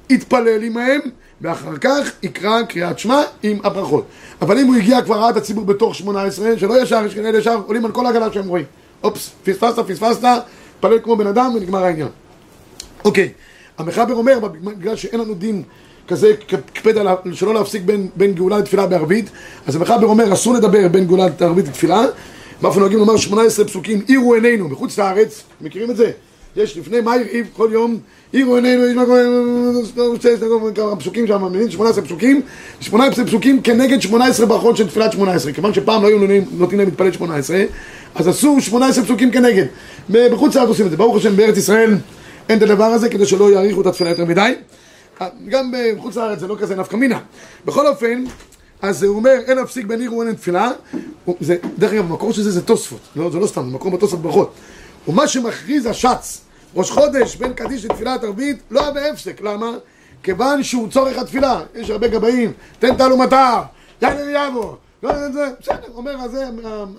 יתפלל 0.09 0.63
עמהם, 0.63 0.99
ואחר 1.41 1.77
כך 1.77 2.11
יקרא 2.23 2.63
קריאת 2.63 2.99
שמע 2.99 3.21
עם 3.43 3.57
הברכות. 3.63 4.05
אבל 4.41 4.59
אם 4.59 4.67
הוא 4.67 4.75
הגיע 4.75 5.01
כבר 5.01 5.23
עד 5.23 5.37
הציבור 5.37 5.65
בתוך 5.65 5.95
18, 5.95 6.59
שלא 6.59 6.81
ישר, 6.81 7.05
יש 7.05 7.13
כאלה 7.13 7.37
ישר 7.37 7.61
עולים 7.67 7.85
על 7.85 7.91
כל 7.91 8.05
עגלה 8.05 8.33
שהם 8.33 8.47
רואים. 8.47 8.65
אופס, 9.03 9.29
פספסת, 9.43 9.79
פספסת, 9.79 10.27
תפלל 10.79 10.99
כמו 10.99 11.15
בן 11.15 11.27
אדם 11.27 11.51
ונגמר 11.55 11.83
העניין. 11.83 12.07
אוקיי, 13.05 13.29
המחבר 13.77 14.13
אומר, 14.13 14.39
בגלל 14.39 14.95
שאין 14.95 15.19
לנו 15.19 15.33
דין 15.33 15.63
כזה, 16.07 16.33
קפד 16.73 16.97
על 16.97 17.07
שלא 17.33 17.53
להפסיק 17.53 17.81
בין, 17.81 18.07
בין 18.15 18.33
גאולה 18.33 18.57
לתפילה 18.57 18.87
בערבית, 18.87 19.29
אז 19.67 19.75
המחבר 19.75 20.05
אומר, 20.05 20.33
אסור 20.33 20.53
לדבר 20.53 20.87
בין 20.87 21.05
גאולה 21.05 21.25
לערבית 21.39 21.67
לתפילה, 21.67 22.05
ואנחנו 22.61 22.79
נוהגים 22.79 22.99
לומר 22.99 23.17
18 23.17 23.65
פסוקים, 23.65 24.01
עירו 24.07 24.33
עינינו, 24.33 24.69
מחוץ 24.69 24.97
לארץ, 24.97 25.43
מכירים 25.61 25.91
את 25.91 25.97
זה? 25.97 26.11
יש 26.57 26.77
לפני 26.77 27.01
מה 27.01 27.13
הרעיב 27.13 27.47
כל 27.53 27.69
יום, 27.71 27.97
עירו 28.31 28.55
עינינו, 28.55 28.85
יש 28.85 28.95
מקום, 28.95 30.73
כמה 30.75 30.95
פסוקים 30.95 31.27
שם, 31.27 31.45
מבינים? 31.45 31.71
18 31.71 32.03
פסוקים, 32.03 32.41
18 32.79 33.25
פסוקים 33.25 33.61
כנגד 33.61 34.01
18 34.01 34.45
ברכות 34.45 34.77
של 34.77 34.87
תפילת 34.87 35.11
18, 35.11 35.53
כיוון 35.53 35.73
שפעם 35.73 36.01
לא 36.03 36.07
היו 36.07 36.19
נותנים- 36.19 36.45
להם 36.79 36.79
להתפלל 36.79 37.11
18, 37.11 37.63
אז 38.15 38.27
עשו 38.27 38.57
18 38.61 39.03
פסוקים 39.03 39.31
כנגד. 39.31 39.65
בחוץ 40.09 40.55
לארץ 40.55 40.67
עושים 40.69 40.85
את 40.85 40.91
זה, 40.91 40.97
ברוך 40.97 41.17
השם 41.17 41.35
בארץ 41.35 41.57
ישראל 41.57 41.95
אין 42.49 42.57
את 42.57 42.63
הדבר 42.63 42.83
הזה 42.83 43.09
כדי 43.09 43.25
שלא 43.25 43.51
יאריכו 43.51 43.81
את 43.81 43.85
התפילה 43.85 44.09
יותר 44.09 44.25
מדי. 44.25 44.53
גם 45.49 45.71
בחוץ 45.97 46.15
לארץ 46.15 46.39
זה 46.39 46.47
לא 46.47 46.55
כזה 46.59 46.75
נפקא 46.75 46.95
מינה. 46.95 47.19
בכל 47.65 47.87
אופן, 47.87 48.23
אז 48.81 49.03
הוא 49.03 49.15
אומר, 49.15 49.35
אין 49.47 49.57
להפסיק 49.57 49.85
בין 49.85 50.01
עיר 50.01 50.13
ואין 50.13 50.33
תפילה. 50.33 50.71
זה, 51.39 51.55
דרך 51.77 51.93
אגב, 51.93 52.05
המקור 52.11 52.33
של 52.33 52.41
זה 52.41 52.51
זה 52.51 52.61
תוספות, 52.61 52.99
לא, 53.15 53.29
זה 53.31 53.39
לא 53.39 53.47
סתם, 53.47 53.61
זה 53.69 53.75
מקור 53.75 53.91
בתוספות 53.91 54.21
ברכות. 54.21 54.53
ומה 55.07 55.27
שמכריז 55.27 55.85
השץ, 55.85 56.41
ראש 56.75 56.91
חודש 56.91 57.35
בין 57.35 57.53
קדיש 57.53 57.85
לתפילת 57.85 58.23
ערבית, 58.23 58.57
לא 58.71 58.81
היה 58.81 58.91
בהפסק, 58.91 59.41
למה? 59.41 59.71
כיוון 60.23 60.63
שהוא 60.63 60.89
צורך 60.89 61.17
התפילה, 61.17 61.61
יש 61.75 61.89
הרבה 61.89 62.07
גבאים, 62.07 62.51
תן 62.79 62.95
תעלומתה, 62.95 63.61
יאללה 64.01 64.47
יבוא, 64.47 64.75
לא 65.03 65.09
יודע 65.09 65.25
את 65.25 65.33
זה, 65.33 65.47
בסדר, 65.61 65.87
אומר 65.95 66.15
אז 66.15 66.31
זה, 66.31 66.45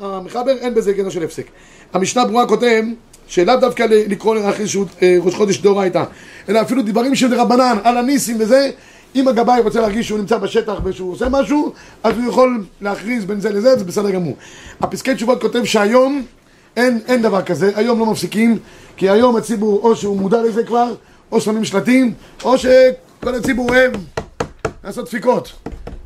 המחבר, 0.01 0.51
אין 0.51 0.75
בזה 0.75 0.93
גדר 0.93 1.11
של 1.11 1.23
הפסק. 1.23 1.47
המשנה 1.93 2.25
ברורה 2.25 2.49
כותב, 2.49 2.83
שלאו 3.27 3.57
דווקא 3.57 3.83
לקרוא 3.91 4.37
להכריז 4.37 4.69
שהוא 4.69 4.87
אה, 5.03 5.17
ראש 5.21 5.35
חודש 5.35 5.59
דאורייתא, 5.59 6.05
אלא 6.49 6.61
אפילו 6.61 6.83
דברים 6.83 7.15
של 7.15 7.35
רבנן, 7.35 7.77
על 7.85 7.97
הניסים 7.97 8.37
וזה, 8.41 8.71
אם 9.15 9.29
הגבאי 9.29 9.61
רוצה 9.61 9.81
להרגיש 9.81 10.07
שהוא 10.07 10.19
נמצא 10.19 10.39
בשטח 10.39 10.75
ושהוא 10.85 11.13
עושה 11.13 11.29
משהו, 11.29 11.73
אז 12.03 12.17
הוא 12.17 12.29
יכול 12.29 12.65
להכריז 12.81 13.25
בין 13.25 13.41
זה 13.41 13.51
לזה, 13.51 13.77
זה 13.77 13.85
בסדר 13.85 14.11
גמור. 14.11 14.37
הפסקי 14.81 15.15
תשובות 15.15 15.41
כותב 15.41 15.65
שהיום 15.65 16.23
אין, 16.79 17.01
אין 17.07 17.23
דבר 17.23 17.43
כזה, 17.43 17.71
היום 17.75 17.99
לא 17.99 18.07
מפסיקים, 18.07 18.59
כי 18.97 19.11
היום 19.11 19.37
הציבור 19.37 19.81
או 19.83 19.97
שהוא 19.97 20.17
מודע 20.17 20.43
לזה 20.43 20.65
כבר, 20.65 20.95
או 21.33 21.41
שמים 21.41 21.65
שלטים, 21.65 22.15
או 22.45 22.59
שכל 22.59 23.35
הציבור 23.35 23.71
אוהב 23.71 23.93
לעשות 24.85 25.05
דפיקות. 25.05 25.53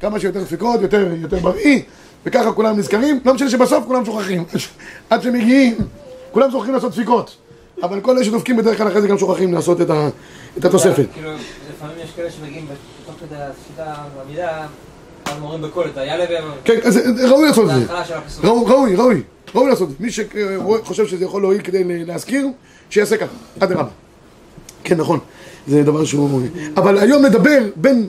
כמה 0.00 0.20
שיותר 0.20 0.42
דפיקות, 0.42 0.80
יותר, 0.80 1.08
יותר 1.22 1.38
בריא, 1.38 1.80
וככה 2.26 2.52
כולם 2.52 2.78
נזכרים, 2.78 3.20
לא 3.24 3.34
משנה 3.34 3.50
שבסוף 3.50 3.84
כולם 3.86 4.04
שוכחים. 4.04 4.44
עד 5.10 5.22
שמגיעים, 5.22 5.76
כולם 6.32 6.50
זוכרים 6.50 6.74
לעשות 6.74 6.92
דפיקות. 6.92 7.36
אבל 7.82 8.00
כל 8.00 8.16
אלה 8.16 8.24
שדופקים 8.24 8.56
בדרך 8.56 8.78
כלל 8.78 8.88
אחרי 8.88 9.00
זה 9.00 9.08
גם 9.08 9.18
שוכחים 9.18 9.54
לעשות 9.54 9.80
את, 9.80 9.90
ה, 9.90 10.08
את 10.58 10.64
התוספת. 10.64 11.06
כאילו, 11.14 11.30
לפעמים 11.70 11.96
יש 12.04 12.10
כאלה 12.16 12.30
שמגיעים 12.30 12.66
תוך 13.06 13.14
כדי 13.20 13.36
השיטה, 13.36 13.94
במידה, 14.24 14.66
אז 15.24 15.32
אומרים 15.42 15.62
בקול 15.62 15.86
את 15.92 15.98
היאללה. 15.98 16.24
כן, 16.64 16.78
אז 16.84 17.00
ראוי 17.30 17.46
לעשות 17.46 17.70
את 17.70 17.74
זה. 17.74 18.48
ראוי, 18.48 18.96
ראוי, 18.96 19.22
ראוי, 19.54 19.70
לעשות 19.70 19.90
את 19.90 19.98
זה. 19.98 20.04
מי 20.04 20.10
שחושב 20.10 21.06
שזה 21.06 21.24
יכול 21.24 21.42
להועיל 21.42 21.60
כדי 21.60 22.04
להזכיר, 22.04 22.46
שיעשה 22.90 23.16
ככה, 23.16 23.34
אדרבה. 23.58 23.88
כן, 24.84 24.96
נכון, 24.96 25.18
זה 25.66 25.82
דבר 25.82 26.04
שהוא... 26.04 26.40
אבל 26.76 26.98
היום 26.98 27.24
לדבר 27.24 27.58
בין, 27.76 28.06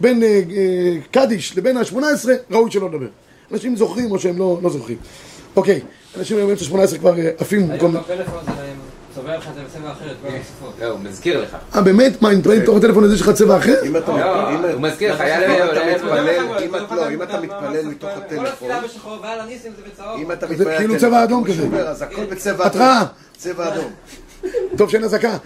בין 0.00 0.22
אה, 0.22 0.28
אה, 0.28 0.96
קדיש 1.10 1.58
לבין 1.58 1.76
ה-18, 1.76 1.96
ראוי 2.50 2.70
שלא 2.70 2.88
לדבר. 2.88 3.06
אנשים 3.52 3.76
זוכרים 3.76 4.12
או 4.12 4.18
שהם 4.18 4.38
לא, 4.38 4.58
לא 4.62 4.70
זוכרים. 4.70 4.96
אוקיי, 5.56 5.80
אנשים 6.18 6.36
היום 6.36 6.48
באמצע 6.48 6.64
18 6.64 6.98
כבר 6.98 7.18
אה, 7.18 7.30
עפים. 7.38 7.70
היום 7.70 7.92
בפלאפון 7.92 8.44
זה 8.46 8.52
צובע 9.14 9.36
לך 9.36 9.48
את 9.48 9.54
זה 9.54 9.60
בצבע 9.62 9.92
אחר, 9.92 10.10
את 10.10 10.16
כל 10.22 10.28
השפות. 10.40 10.74
לא, 10.80 10.86
הוא 10.86 11.00
מזכיר 11.00 11.40
לך. 11.40 11.56
אה, 11.74 11.82
באמת? 11.82 12.22
מה, 12.22 12.32
אם 12.32 12.40
תראי 12.40 12.60
בתוך 12.60 12.76
הטלפון 12.76 13.04
הזה 13.04 13.18
שלך 13.18 13.30
צבע 13.30 13.56
אחר? 13.56 13.82
אם 13.86 13.96
אתה 13.96 14.12
לא, 14.12 14.80
מזכיר 14.80 15.14
לך, 15.14 15.20
אם 15.20 15.62
אתה 15.72 15.80
מתפלל, 16.74 16.96
לא, 16.96 17.10
אם 17.10 17.22
אתה 17.22 17.40
מתפלל 17.40 17.86
מתוך 17.86 18.10
כל 18.10 18.18
הטלפון, 18.18 18.46
התפילה 18.46 18.80
בשחור 18.80 19.18
ועל 19.22 19.40
הניסים 19.40 19.72
זה 19.76 19.82
בצהוב. 19.92 20.20
אם 20.20 20.32
אתה 20.32 20.46
זה 20.46 20.52
מתפלל... 20.52 20.76
כאילו 20.76 20.94
הטלפון, 20.94 21.08
צבע 21.10 21.24
אדום 21.24 21.44
כזה. 21.44 21.66
אז 21.88 22.02
הכל 22.02 22.24
בצבע 22.24 22.54
אדום. 22.54 22.66
התראה. 22.66 23.02
צבע 23.36 23.68
אדום. 23.74 23.90
טוב 24.76 24.90
שאין 24.90 25.04
אזעקה. 25.04 25.36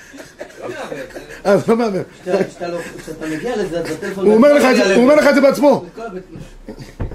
אה, 1.46 1.56
זה 1.58 1.64
לא 1.68 1.76
מהמר. 1.76 2.02
כשאתה- 2.24 2.68
לא- 2.68 2.78
כשאתה 3.02 3.26
מגיע 3.26 3.56
לזה, 3.56 3.80
אז 3.80 3.90
הטלפון... 3.90 4.26
הוא 4.26 4.34
אומר 4.34 4.52
לך 4.52 4.64
את 4.70 4.76
זה- 4.76 4.94
הוא 4.94 5.02
אומר 5.02 5.14
לך 5.14 5.26
את 5.28 5.34
זה 5.34 5.40
בעצמו. 5.40 5.84
לכל 5.94 6.02
הבית- 6.06 6.22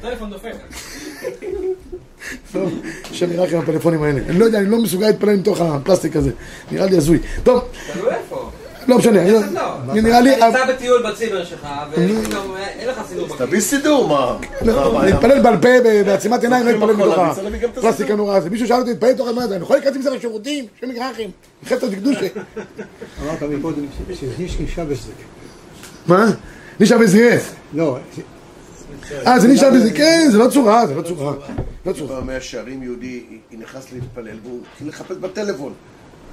טלפון 0.01 0.29
דופק. 0.29 0.51
טוב, 2.53 2.71
השם 3.11 3.31
ירחם 3.31 3.55
עם 3.55 3.61
הפלאפונים 3.61 4.03
האלה. 4.03 4.19
אני 4.29 4.39
לא 4.39 4.45
יודע, 4.45 4.59
אני 4.59 4.69
לא 4.69 4.77
מסוגל 4.81 5.07
להתפלל 5.07 5.35
מתוך 5.35 5.61
הפלסטיק 5.61 6.15
הזה. 6.15 6.31
נראה 6.71 6.85
לי 6.85 6.97
הזוי. 6.97 7.19
טוב, 7.43 7.61
תלוי 7.93 8.09
איפה. 8.15 8.51
לא 8.87 8.97
משנה, 8.97 9.31
לא- 9.31 9.39
לא. 9.87 9.93
נראה 9.93 10.21
לי, 10.21 10.37
אתה 10.37 10.45
נמצא 10.47 10.73
בטיול 10.73 11.11
בציבר 11.11 11.45
שלך, 11.45 11.67
ופתאום 11.91 12.55
אה, 12.55 12.67
אין 12.67 12.89
לך 12.89 13.01
סידור 13.07 13.27
בכיס. 13.27 13.41
תביא 13.41 13.59
סידור, 13.59 14.07
מה? 14.07 14.37
מה 14.65 14.71
לא? 14.73 15.05
להתפלל 15.05 15.41
בעל 15.41 15.57
פה 15.57 15.67
בעצימת 16.05 16.43
עיניים, 16.43 16.65
לא 16.65 16.71
להתפלל 16.71 17.11
את 17.11 17.77
הפלסטיק 17.77 18.11
הנורא 18.11 18.35
הזה. 18.37 18.49
מישהו 18.49 18.67
שאל 18.67 18.77
אותי, 18.79 18.89
להתפלל 18.89 19.13
תוך 19.13 19.27
מה 19.27 19.47
זה? 19.47 19.55
אני 19.55 19.63
יכול 19.63 19.75
להיכנס 19.75 19.95
עם 19.95 20.01
זה 20.01 20.09
לשירותים? 20.09 20.65
שם 20.81 20.89
מגרחים. 20.89 21.29
חפץ 21.65 21.83
דקדושה. 21.89 22.27
אמרת 23.23 23.43
מקודם 23.43 23.85
שיש 24.13 24.57
גישה 24.57 24.85
בזה. 24.85 25.11
מה? 26.07 26.31
נישה 26.79 26.97
בזריאס. 26.97 27.51
לא, 27.73 27.97
אה, 29.27 29.39
זה 29.39 29.47
נישה 29.47 29.71
בזריאס. 29.71 29.97
כן, 29.97 30.27
זה 30.31 30.37
לא 30.37 30.47
צורה, 30.49 30.87
זה 30.87 30.93
לא 30.95 31.01
צורה. 31.01 31.33
לא 31.85 31.93
צורה. 31.93 32.21
במאה 32.21 32.41
שערים 32.41 32.83
יהודי 32.83 33.23
נכנס 33.51 33.85
להתפלל 33.93 34.37
והוא 34.43 34.59
התחיל 34.71 34.87
לחפש 34.87 35.15
בטלפון. 35.17 35.73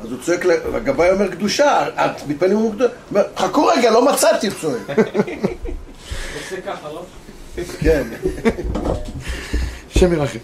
אז 0.02 0.12
הוא 0.12 0.18
צועק, 0.22 0.46
הגבאי 0.74 1.10
אומר 1.10 1.28
קדושה, 1.28 1.88
את 1.88 2.28
מתפללים 2.28 2.56
הוא 2.56 2.72
קדושה? 2.72 2.84
הוא 2.84 2.92
אומר, 3.10 3.22
חכו 3.36 3.66
רגע, 3.66 3.90
לא 3.90 4.12
מצאתי, 4.12 4.46
הוא 4.46 4.54
צועק. 4.60 4.98
עושה 6.40 6.60
ככה, 6.66 6.88
לא? 6.88 7.04
כן. 7.80 8.02
השם 9.94 10.12
ירחם. 10.12 10.38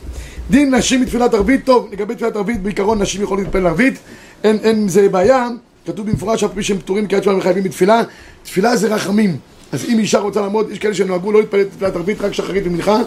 דין 0.50 0.74
נשים 0.74 1.00
מתפילת 1.00 1.34
ערבית, 1.34 1.64
טוב, 1.64 1.88
לגבי 1.92 2.14
תפילת 2.14 2.36
ערבית, 2.36 2.62
בעיקרון 2.62 3.02
נשים 3.02 3.22
יכולות 3.22 3.44
להתפלל 3.44 3.66
ערבית, 3.66 3.98
אין, 4.44 4.58
אין 4.62 4.76
עם 4.76 4.88
זה 4.88 5.08
בעיה, 5.08 5.48
כתוב 5.86 6.10
במפורש, 6.10 6.44
אף 6.44 6.50
פי 6.54 6.62
שהם 6.62 6.78
פטורים 6.78 7.06
קריאת 7.06 7.24
שמע 7.24 7.36
וחייבים 7.36 7.62
בתפילה, 7.62 8.02
תפילה 8.42 8.76
זה 8.76 8.94
רחמים, 8.94 9.36
אז 9.72 9.84
אם 9.84 9.98
אישה 9.98 10.18
רוצה 10.18 10.40
לעמוד, 10.40 10.70
יש 10.70 10.78
כאלה 10.78 10.94
שנוהגו 10.94 11.32
לא 11.32 11.40
להתפלל 11.40 11.64
תפילת 11.64 11.96
ערבית, 11.96 12.20
רק 12.20 12.32
שחרית 12.32 12.66
ומנחה, 12.66 12.98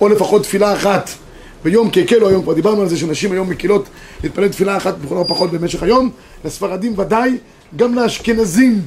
או 0.00 0.08
לפחות 0.08 0.42
תפילה 0.42 0.74
אחת 0.74 1.10
ביום, 1.64 1.90
כי 1.90 2.02
הקלו 2.02 2.28
היום, 2.28 2.42
כבר 2.42 2.52
דיברנו 2.52 2.82
על 2.82 2.88
זה 2.88 2.96
שנשים 2.96 3.32
היום 3.32 3.50
מקילות 3.50 3.88
להתפלל 4.22 4.48
תפילה 4.48 4.76
אחת 4.76 4.98
בכל 4.98 5.18
הפחות 5.18 5.50
במשך 5.50 5.82
היום, 5.82 6.10
לספרדים 6.44 6.98
ודאי, 6.98 7.36
גם 7.76 7.94
לאשכנזים 7.94 8.80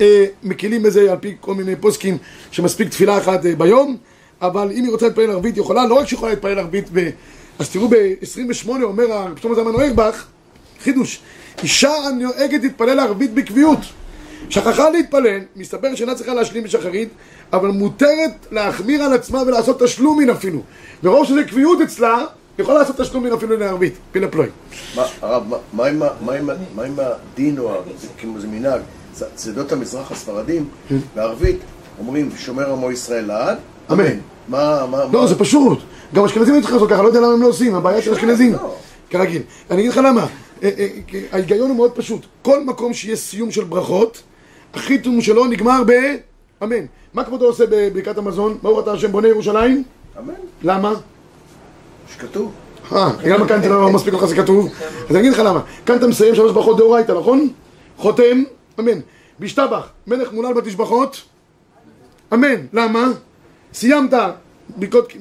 אה, 0.00 0.24
מקילים 0.42 0.82
בזה 0.82 1.12
על 1.12 1.18
פי 1.20 1.34
כל 1.40 1.54
מיני 1.54 1.76
פוסקים 1.76 2.18
שמספיק 2.50 2.88
תפילה 2.88 3.18
אחת 3.18 3.46
אה, 3.46 3.54
ביום, 3.56 3.96
אבל 4.42 4.70
אם 4.72 4.84
היא 4.84 4.92
רוצה 4.92 5.06
להתפלל 5.06 5.30
ערבית, 5.30 5.54
היא 5.54 5.62
יכולה, 5.62 5.86
לא 5.86 5.94
רק 5.94 6.08
שהיא 6.08 6.18
להתפלל 6.22 6.58
ערבית 6.58 6.88
ב... 6.92 7.10
אז 7.58 7.70
תראו 7.70 7.88
ב-28 7.88 8.68
אומר 8.82 9.12
הרב 9.12 9.38
שלמה 9.38 9.54
זלמן 9.54 9.74
אוירבך, 9.74 10.24
חידוש, 10.82 11.20
אישה 11.62 11.92
הנוהגת 11.92 12.62
להתפלל 12.62 13.00
ערבית 13.00 13.34
בקביעות, 13.34 13.78
שכחה 14.48 14.90
להתפלל, 14.90 15.40
מסתבר 15.56 15.94
שאינה 15.94 16.14
צריכה 16.14 16.34
להשלים 16.34 16.64
בשחרית, 16.64 17.08
אבל 17.52 17.68
מותרת 17.68 18.46
להחמיר 18.50 19.02
על 19.02 19.12
עצמה 19.12 19.42
ולעשות 19.46 19.82
תשלומין 19.82 20.30
אפילו. 20.30 20.60
מרוב 21.02 21.26
שזה 21.26 21.44
קביעות 21.44 21.80
אצלה, 21.80 22.24
יכולה 22.58 22.78
לעשות 22.78 23.00
תשלומין 23.00 23.32
אפילו 23.32 23.56
לערבית, 23.56 23.94
פילה 24.12 24.28
פלוי. 24.28 24.46
הרב, 25.22 25.42
מה- 25.72 25.86
עם 26.84 26.98
הדין 26.98 27.58
או 27.58 27.74
כאילו 28.18 28.40
זה 28.40 28.46
מנהג? 28.46 28.80
צדות 29.34 29.72
המזרח 29.72 30.12
הספרדים, 30.12 30.68
בערבית, 31.14 31.58
אומרים 31.98 32.30
שומר 32.38 32.72
עמו 32.72 32.92
ישראל 32.92 33.24
לעד, 33.24 33.56
אמן. 33.92 34.04
מה, 34.48 34.86
מה, 34.90 34.98
לא, 35.12 35.26
זה 35.26 35.38
פשוט. 35.38 35.78
גם 36.14 36.24
אשכנזים 36.24 36.54
היו 36.54 36.62
צריכים 36.62 36.76
לעשות 36.76 36.90
ככה, 36.90 37.02
לא 37.02 37.08
יודע 37.08 37.20
למה 37.20 37.32
הם 37.32 37.42
לא 37.42 37.46
עושים, 37.46 37.74
הבעיה 37.74 38.02
של 38.02 38.12
אשכנזים. 38.12 38.54
כרגיל. 39.10 39.42
אני 39.70 39.80
אגיד 39.80 39.90
לך 39.90 39.96
למה. 39.96 40.26
אה, 40.62 40.70
אה, 40.78 40.88
ההיגיון 41.32 41.68
הוא 41.68 41.76
מאוד 41.76 41.90
פשוט. 41.92 42.26
כל 42.42 42.64
מקום 42.64 42.94
שיהיה 42.94 43.16
סיום 43.16 43.50
של 43.50 43.64
ברכות, 43.64 44.22
החיתום 44.74 45.20
שלו 45.20 45.44
נגמר 45.46 45.82
באמן. 46.66 46.86
מה 47.14 47.24
כבודו 47.24 47.46
עושה 47.46 47.64
בברכת 47.70 48.18
המזון? 48.18 48.58
ברוך 48.62 48.78
אתה 48.78 48.92
השם 48.92 49.12
בונה 49.12 49.28
ירושלים? 49.28 49.84
אמן, 50.18 50.34
למה? 50.62 50.94
שכתוב. 52.12 52.52
אה, 52.92 53.10
למה 53.24 53.48
כאן 53.48 53.60
אתה 53.60 53.68
לא 53.68 53.90
מספיק 53.90 54.14
לך 54.14 54.24
זה 54.24 54.36
כתוב? 54.36 54.68
אז 55.08 55.16
אני 55.16 55.20
אגיד 55.20 55.32
לך 55.32 55.38
למה. 55.38 55.60
כאן 55.86 55.96
אתה 55.96 56.06
מסיים 56.06 56.34
שלוש 56.34 56.52
ברכות 56.52 56.76
דאורייתא, 56.76 57.12
נכון? 57.12 57.48
חותם, 57.96 58.42
אמן. 58.80 59.00
בישתבח, 59.38 59.88
מלך 60.06 60.32
מולל 60.32 60.52
בתשבחות, 60.52 61.22
אמן. 62.34 62.66
למה? 62.72 63.08
סיימת 63.74 64.10
ברכות, 64.76 65.12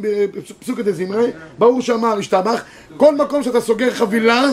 פסוקת 0.60 0.86
דזמרי, 0.86 1.32
ברור 1.58 1.82
שאמר 1.82 2.18
השתבח, 2.18 2.64
כל 2.98 3.16
מקום 3.16 3.44
שאתה 3.44 3.62
סוגר 3.62 3.94
חבילה, 3.94 4.44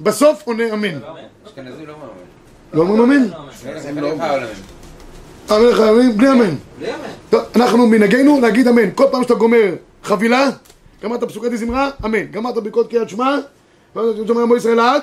בסוף 0.00 0.42
עונה 0.44 0.72
אמן. 0.72 0.98
אשכנזי 1.46 1.86
לא 1.86 1.94
מאמין. 1.98 2.24
לא 2.72 2.82
אומרים 2.82 3.02
אמן? 3.02 3.28
המלך 5.48 5.80
האמין, 5.80 6.16
בלי 6.16 6.32
אמן. 6.32 6.54
אנחנו 7.56 7.86
מנהגנו 7.86 8.40
להגיד 8.40 8.68
אמן. 8.68 8.90
כל 8.94 9.04
פעם 9.10 9.22
שאתה 9.22 9.34
גומר 9.34 9.74
חבילה, 10.04 10.50
גמרת 11.02 11.24
פסוקי 11.24 11.48
דזמרה, 11.48 11.90
אמן. 12.04 12.24
גמרת 12.30 12.54
ברכות 12.54 12.90
קריאת 12.90 13.08
שמע, 13.08 13.38
שומר 14.26 14.42
עמו 14.42 14.56
ישראל 14.56 14.74
לעד, 14.74 15.02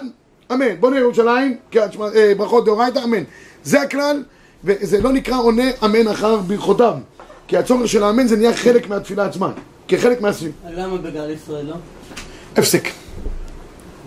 אמן. 0.52 0.76
בוא 0.80 0.90
נראה 0.90 1.02
ירושלים, 1.02 1.58
אה, 1.76 2.34
ברכות 2.38 2.66
דאורייתא, 2.66 3.00
אמן. 3.04 3.24
זה 3.64 3.82
הכלל, 3.82 4.24
וזה 4.64 5.02
לא 5.02 5.12
נקרא 5.12 5.38
עונה 5.38 5.72
אמן 5.86 6.08
אחר 6.08 6.38
ברכותיו. 6.38 6.94
כי 7.48 7.58
הצורך 7.58 7.88
של 7.88 8.04
האמן 8.04 8.28
זה 8.28 8.38
נהיה 8.38 8.54
חלק 8.54 8.90
מהתפילה 8.90 9.26
עצמה. 9.26 9.52
כחלק 9.88 10.22
מהסיום. 10.22 10.52
למה 10.70 10.98
בגל 10.98 11.30
ישראל 11.30 11.66
לא? 11.66 11.76
הפסק. 12.58 12.90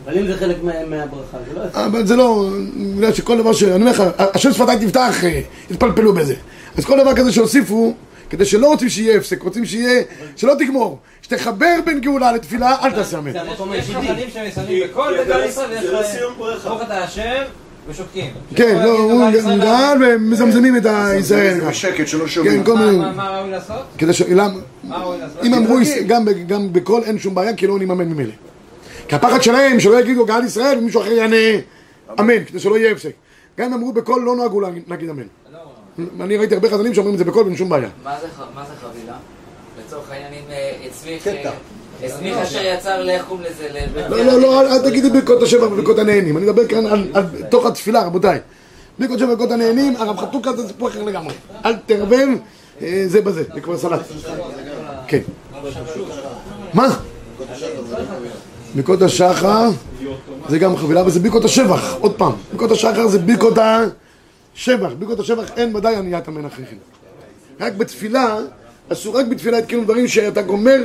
אבל 0.06 0.18
אם 0.18 0.26
זה 0.26 0.36
חלק 0.36 0.56
מה- 0.62 0.86
מהברכה, 0.88 1.36
זה 1.48 1.54
לא... 1.58 1.84
אבל 1.86 2.06
זה 2.06 2.16
לא, 2.16 2.50
בגלל 2.96 3.12
שכל 3.12 3.38
דבר 3.38 3.52
ש... 3.52 3.62
אני 3.62 3.74
אומר 3.74 3.90
לך, 3.90 4.02
השם 4.18 4.52
שפתיים 4.52 4.78
תפתח, 4.78 5.24
אה, 5.24 5.40
יתפלפלו 5.70 6.12
בזה. 6.12 6.34
אז 6.78 6.84
כל 6.84 6.98
דבר 7.00 7.14
כזה 7.16 7.32
שהוסיפו, 7.32 7.94
כדי 8.30 8.44
שלא 8.44 8.66
רוצים 8.66 8.88
שיהיה 8.88 9.16
הפסק, 9.18 9.42
רוצים 9.42 9.64
שיהיה, 9.66 10.02
שלא 10.36 10.54
תגמור. 10.58 10.98
שתחבר 11.22 11.66
בין 11.84 12.00
גאולה 12.00 12.32
לתפילה, 12.32 12.76
אל 12.84 12.90
תעשה 12.92 13.18
אמן. 13.18 13.32
זה 13.32 13.40
המקום 13.40 13.72
יש 13.74 13.88
היחידי. 13.88 14.06
חכמים 14.08 14.26
שמסיימים 14.30 14.88
בכל 14.90 15.12
כי 15.18 15.24
בגל 15.24 15.38
זה 15.40 15.44
ישראל, 15.44 15.84
ברכה. 16.38 16.68
ברוך 16.68 16.82
אתה 16.82 16.98
השם, 17.04 17.42
ושותקים. 17.88 18.30
כן, 18.56 18.80
לא, 18.84 18.98
הוא 18.98 19.30
גאל 19.58 19.96
ומזמזמים 20.00 20.76
את 20.76 20.82
הישראל. 20.86 21.60
זה 21.60 21.66
בשקט, 21.68 22.06
שלא 22.08 22.20
כן, 22.24 22.28
שומעים. 22.28 22.64
כל 22.64 22.74
מה- 22.74 22.86
מיני... 22.86 22.98
מה- 22.98 23.12
מה 23.12 23.38
ראוי 23.38 23.50
לעשות? 23.50 23.82
כדי 23.98 24.12
ש... 24.12 24.22
למה? 24.22 24.58
מה 24.84 24.96
ראוי 24.96 25.18
לעשות? 25.18 25.44
אם 25.44 25.54
אמרו. 25.54 25.76
גם 26.06 26.24
ב- 26.24 26.46
גם 26.46 26.72
בקול 26.72 27.02
אין 27.04 27.18
שום 27.18 27.34
בעיה, 27.34 27.54
כי 27.56 27.66
לא 27.66 27.76
אמן 27.76 28.08
ממילא. 28.08 28.32
כי 29.08 29.14
הפחד 29.16 29.42
שלהם, 29.42 29.80
שלא 29.80 30.00
יגידו 30.00 30.26
גאל 30.26 30.44
ישראל, 30.44 30.78
ומישהו 30.78 31.00
אחר 31.02 31.12
יענה 31.12 31.36
אמן, 32.20 32.44
כדי 32.44 32.58
שלא 32.58 32.78
יהיה 32.78 32.92
הפסק. 32.92 33.10
גם 33.58 33.66
אם 33.66 33.74
אמרו 33.74 33.92
בקול, 33.92 34.22
לא 34.22 34.36
נוהגו 34.36 34.60
להגיד- 34.60 35.10
אמן. 35.10 35.22
אני 36.20 36.36
ראיתי 36.36 36.54
הרבה 36.54 36.70
חזנים 36.70 36.94
שאומרים 36.94 37.14
את 37.14 37.18
זה 37.18 37.24
בקול 37.24 37.44
ואין 37.44 37.56
שום 37.56 37.68
בעיה. 37.68 37.88
מה 38.04 38.14
זה 38.20 38.26
ח- 38.28 38.46
מה 38.54 38.64
זה 38.68 38.72
חבילה? 38.80 39.14
לצורך 39.86 40.10
העניין, 40.10 40.32
אם 40.32 40.50
אה, 40.50 40.72
הצמיח... 40.86 41.22
קטע. 41.22 41.50
אה, 42.02 42.06
הצמיח 42.06 42.38
אשר 42.38 42.60
יצר, 42.64 43.08
איך 43.10 43.24
קוראים 43.24 43.46
לזה? 43.50 43.68
לא, 44.08 44.24
לא, 44.24 44.40
לא, 44.40 44.60
אל- 44.60 44.90
תגידי 44.90 45.10
ברכות 45.10 45.42
השבח 45.42 45.62
וברכות 45.72 45.98
הנהנים. 45.98 46.36
אני 46.36 46.46
מדבר 46.46 46.68
כאן 46.68 46.86
על- 46.86 47.08
תוך 47.50 47.66
התפילה, 47.66 48.02
רבותיי. 48.06 48.38
ברכות 48.98 49.16
השבח 49.16 49.28
וברכות 49.28 49.50
הנהנים, 49.50 49.96
הרב 49.96 50.16
חתוקה 50.16 50.52
זה 50.52 50.68
סיפור 50.68 50.88
אחר 50.88 51.02
לגמרי. 51.02 51.34
אל 51.64 51.76
תערבב 51.86 52.28
אה, 52.82 53.04
זה 53.06 53.20
בזה, 53.20 53.44
זה 53.54 53.60
כבר 53.60 53.78
סלט. 53.78 54.00
כן. 55.06 55.20
מה? 56.74 56.88
ברכות 58.74 59.02
השחר 59.02 59.70
זה 60.48 60.58
גם 60.58 60.76
חבילה, 60.76 61.06
וזה 61.06 61.20
ברכות 61.20 61.44
השבח, 61.44 61.94
עוד 62.00 62.14
פעם. 62.14 62.32
ברכות 62.52 62.70
השחר 62.70 63.08
זה 63.08 63.18
ברכות 63.18 63.54
השבח. 63.58 64.90
ברכות 64.98 65.20
השבח 65.20 65.50
אין 65.56 65.76
ודאי 65.76 65.96
עניית 65.96 66.24
כן. 66.24 66.32
רק 67.60 67.72
בתפילה, 67.72 68.38
אסור 68.92 69.18
רק 69.18 69.26
בתפילה 69.26 69.58
יתקיימו 69.58 69.84
דברים 69.84 70.08
שאתה 70.08 70.42
גומר, 70.42 70.82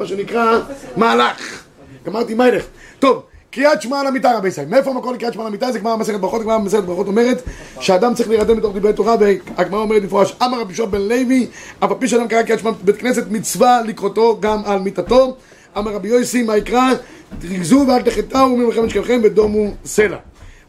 מה 0.00 0.06
שנקרא, 0.06 0.58
מהלך. 0.96 1.64
גמרתי 2.06 2.34
מיילך. 2.34 2.64
טוב, 2.98 3.22
קריאת 3.50 3.82
שמע 3.82 4.00
על 4.00 4.06
המיטה 4.06 4.36
רבי 4.36 4.48
ישראל. 4.48 4.66
מאיפה 4.66 4.90
המקור 4.90 5.12
לקריאת 5.12 5.32
שמע 5.32 5.42
על 5.42 5.48
המיטה? 5.48 5.72
זה 5.72 5.78
גמרא 5.78 5.96
מסכת 5.96 6.20
ברכות, 6.20 6.42
גמרא 6.42 6.58
מסכת 6.58 6.84
ברכות 6.84 7.06
אומרת 7.06 7.42
שאדם 7.80 8.14
צריך 8.14 8.28
להירדם 8.28 8.56
בתוך 8.56 8.76
דברי 8.76 8.92
תורה, 8.92 9.16
והגמרא 9.20 9.80
אומרת 9.80 10.02
במפורש, 10.02 10.34
אמר 10.42 10.60
רבי 10.60 10.72
יהושע 10.72 10.84
בן 10.84 11.00
לוי, 11.00 11.46
אף 11.78 11.90
על 11.90 11.96
פי 11.98 12.08
שאדם 12.08 12.28
קרא 12.28 12.42
קריאת 12.42 12.58
שמע 12.58 12.70
בבית 12.70 12.96
כנסת, 12.96 13.24
מצווה 13.30 13.82
לקרותו 13.86 14.38
גם 14.40 14.62
על 14.64 14.78
מיטתו. 14.78 15.36
אמר 15.78 15.92
רבי 15.92 16.08
יוסי, 16.08 16.42
מה 16.42 16.56
יקרא? 16.56 16.92
תרגזו 17.38 17.84
ואל 17.88 18.02
תחטאו 18.02 18.56
ממלחמת 18.56 18.90
שכבכם 18.90 19.20
ודומו 19.24 19.70
סלע. 19.84 20.16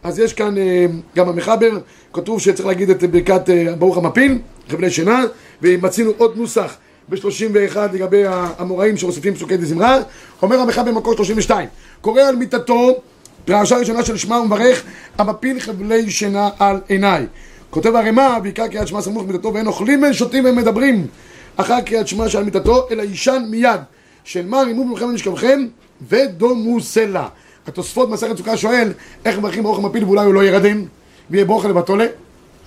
אז 0.04 0.20
יש 0.20 0.34
כאן 0.34 0.58
אה, 0.58 0.86
גם 1.16 1.30
המחבר, 1.30 1.70
כתוב 2.14 2.42
שצריך 2.42 2.68
להגיד 2.68 2.90
את 2.90 3.04
ברכת 3.04 3.50
אה, 3.50 3.76
ברוך 3.76 3.98
המפיל, 3.98 4.40
חבלי 4.70 4.90
שינה, 4.90 5.24
ומצינו 5.62 6.12
עוד 6.18 6.38
נוסח 6.38 6.78
ב-31 7.10 7.78
לגבי 7.94 8.26
האמוראים 8.26 8.98
שמוסיפים 8.98 9.34
פסוקי 9.36 9.58
דזמרה. 9.58 10.00
אומר 10.42 10.60
המחבר 10.60 10.92
במקור 10.92 11.16
32, 11.16 11.68
קורא 12.02 12.22
על 12.22 12.36
מיטתו, 12.36 13.02
פרשה 13.46 13.78
ראשונה 13.78 14.04
של 14.04 14.18
שמע 14.18 14.36
ומברך, 14.36 14.84
המפיל 15.18 15.60
חבלי 15.60 16.10
שינה 16.10 16.50
על 16.60 16.80
עיניי. 16.88 17.26
כותב 17.70 17.96
הרמ"א, 17.96 18.40
בעיקר 18.40 18.68
קריאת 18.68 18.88
שמע 18.88 19.02
סמוך 19.02 19.24
מיטתו, 19.28 19.54
ואין 19.54 19.68
אוכלים 19.68 20.02
ואין 20.04 20.14
שותים 20.14 20.44
ואין 20.44 20.56
מדברים 20.56 21.08
אחר 21.56 21.82
קריאת 21.82 22.08
שמע 22.08 22.30
שעל 22.30 22.44
מיטתו, 22.44 22.88
אלא 22.92 23.02
יישן 23.02 23.44
מיד, 23.50 23.80
של 24.24 24.46
מה 24.46 24.62
רימו 24.62 24.86
במלחמת 24.86 25.14
משכבכם, 25.14 25.68
ודומו 26.10 26.82
סלע. 26.82 27.28
התוספות 27.68 28.10
מסכת 28.10 28.38
סוכה 28.38 28.58
שואל, 28.58 28.92
איך 29.26 29.38
מברכים 29.38 29.64
ברוך 29.64 29.78
המפיל 29.80 30.04
ואולי 30.04 30.26
הוא 30.26 30.34
לא 30.34 30.44
ירדם, 30.44 30.86
ויהיה 31.30 31.46
ברוך 31.46 31.66
לבתולה? 31.66 32.06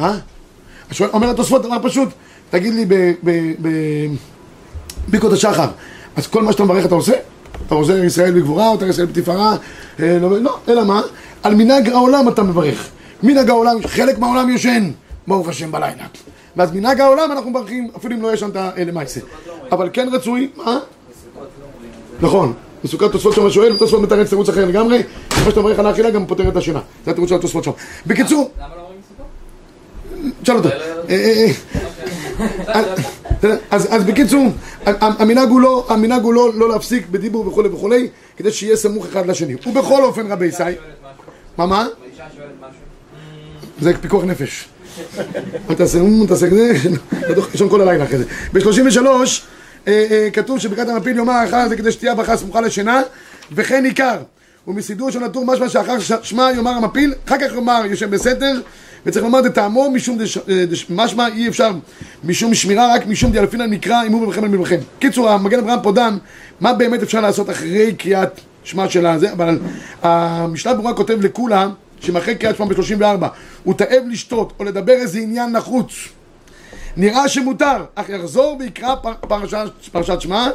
אה? 0.00 0.10
אז 0.90 0.96
שואל- 0.96 1.10
אומר 1.12 1.30
התוספות 1.30 1.62
דבר 1.62 1.76
פשוט, 1.82 2.08
תגיד 2.50 2.74
לי 2.74 2.84
ב- 2.88 2.94
ב- 3.24 3.52
ב- 3.62 4.14
ברכות 5.08 5.32
השחר, 5.32 5.68
אז 6.16 6.26
כל 6.26 6.42
מה 6.42 6.52
שאתה 6.52 6.64
מברך 6.64 6.86
אתה 6.86 6.94
עושה? 6.94 7.12
אתה 7.66 7.74
עוזר 7.74 8.04
ישראל 8.04 8.32
בגבורה, 8.32 8.74
אתה 8.74 8.86
ישראל 8.86 9.06
בתפארה? 9.06 9.56
אה, 10.00 10.18
לא, 10.20 10.40
לא, 10.40 10.58
אלא 10.68 10.84
מה? 10.84 11.02
על 11.42 11.54
מנהג 11.54 11.88
העולם 11.88 12.28
אתה 12.28 12.42
מברך. 12.42 12.88
מנהג 13.22 13.50
העולם, 13.50 13.76
חלק 13.86 14.18
מהעולם 14.18 14.48
יושן, 14.50 14.90
ברוך 15.26 15.48
השם 15.48 15.72
בלילה. 15.72 16.04
ואז 16.56 16.72
מנהג 16.72 17.00
העולם 17.00 17.32
אנחנו 17.32 17.50
מברכים, 17.50 17.90
אפילו 17.96 18.14
אם 18.16 18.22
לא 18.22 18.32
ישנת 18.34 18.56
אה, 18.56 18.70
למעשה. 18.84 19.20
אבל 19.72 19.90
כן 19.92 20.08
רצוי, 20.12 20.50
מה? 20.56 20.78
נכון, 22.20 22.52
בסוכת 22.84 23.12
תוספות 23.12 23.34
שם 23.34 23.50
שואל, 23.50 23.76
תוספות 23.76 24.00
מתרץ 24.00 24.28
תירוץ 24.28 24.48
אחר 24.48 24.64
לגמרי, 24.64 25.02
כמו 25.30 25.50
שאתה 25.50 25.60
מברך 25.60 25.78
על 25.78 25.86
האכילה 25.86 26.10
גם 26.10 26.26
פותר 26.26 26.48
את 26.48 26.56
השינה. 26.56 26.80
זה 27.04 27.10
התירוץ 27.10 27.30
של 27.30 27.36
התוספות 27.36 27.64
שם. 27.64 27.70
בקיצור, 28.06 28.50
למה 28.58 28.68
לא 28.76 28.82
אומרים 28.82 29.00
סוכות? 29.08 30.42
תשאל 30.42 30.56
אותו. 30.56 30.68
אה, 30.68 30.74
אה, 31.08 32.82
אה, 33.44 33.56
אז 33.70 33.94
אז 33.94 34.04
בקיצור, 34.04 34.46
המנהג 34.86 35.48
הוא 35.50 35.60
לא, 35.60 35.84
לא 36.34 36.52
לא 36.54 36.68
להפסיק 36.68 37.06
בדיבור 37.08 37.46
וכולי 37.46 37.68
וכולי, 37.68 38.08
כדי 38.36 38.52
שיהיה 38.52 38.76
סמוך 38.76 39.06
אחד 39.06 39.26
לשני. 39.26 39.54
ובכל 39.66 40.04
אופן 40.04 40.32
רבי 40.32 40.46
ישי? 40.46 40.62
מה 41.58 41.66
מה? 41.66 41.86
זה 43.80 43.92
פיקוח 44.00 44.24
נפש. 44.24 44.68
אל 45.70 45.74
תעשה, 45.74 45.98
תעשה 46.28 46.50
כזה, 46.50 46.72
לישון 47.52 47.68
כל 47.68 47.80
הלילה 47.80 48.04
אחרי 48.04 48.18
זה. 48.18 48.24
ב-33 48.52 48.98
כתוב 50.32 50.58
שברכת 50.58 50.88
המפיל 50.88 51.16
יאמר 51.18 51.32
האחר 51.32 51.56
הזה 51.56 51.76
כדי 51.76 51.92
שתהיה 51.92 52.14
ברכה 52.14 52.36
סמוכה 52.36 52.60
לשינה, 52.60 53.02
וכן 53.52 53.84
עיקר. 53.84 54.16
ומסידור 54.68 55.10
של 55.10 55.24
הטור 55.24 55.44
משמע 55.46 55.68
שאחר 55.68 55.96
שמע 56.22 56.50
יאמר 56.56 56.70
המפיל, 56.70 57.14
אחר 57.28 57.36
כך 57.38 57.54
יאמר 57.54 57.82
יושב 57.90 58.10
בסתר, 58.10 58.60
וצריך 59.06 59.24
לומר 59.24 59.40
דטעמו 59.40 59.90
משום 59.90 60.18
דש- 60.18 60.38
אה, 60.48 60.64
דש- 60.66 60.86
משמע 60.90 61.26
אי 61.28 61.48
אפשר 61.48 61.70
משום 62.24 62.54
שמירה, 62.54 62.94
רק 62.94 63.06
משום 63.06 63.32
דאלפינא 63.32 63.62
נקרא 63.66 64.06
אמור 64.06 64.22
בברכם 64.22 64.44
על 64.44 64.50
מלבכם. 64.50 64.76
קיצור, 64.98 65.30
המגן 65.30 65.58
אברהם 65.58 65.78
פה 65.82 65.92
דן, 65.92 66.16
מה 66.60 66.72
באמת 66.72 67.02
אפשר 67.02 67.20
לעשות 67.20 67.50
אחרי 67.50 67.94
קריאת 67.94 68.40
שמע 68.64 68.88
של 68.88 69.06
הזה, 69.06 69.32
אבל 69.32 69.58
המשנה 70.02 70.74
ברורה 70.74 70.94
כותב 70.94 71.18
לכולה, 71.20 71.68
שמאחרי 72.00 72.34
קריאת 72.34 72.56
שמע 72.56 72.66
ב-34, 72.66 73.26
הוא 73.64 73.74
תאב 73.74 74.02
לשתות 74.10 74.52
או 74.58 74.64
לדבר 74.64 74.92
איזה 74.92 75.18
עניין 75.18 75.52
נחוץ. 75.52 75.92
נראה 76.96 77.28
שמותר, 77.28 77.84
אך 77.94 78.08
יחזור 78.08 78.56
ויקרא 78.60 78.94
פר- 78.94 79.14
פרשת, 79.28 79.58
פרשת 79.92 80.20
שמע, 80.20 80.48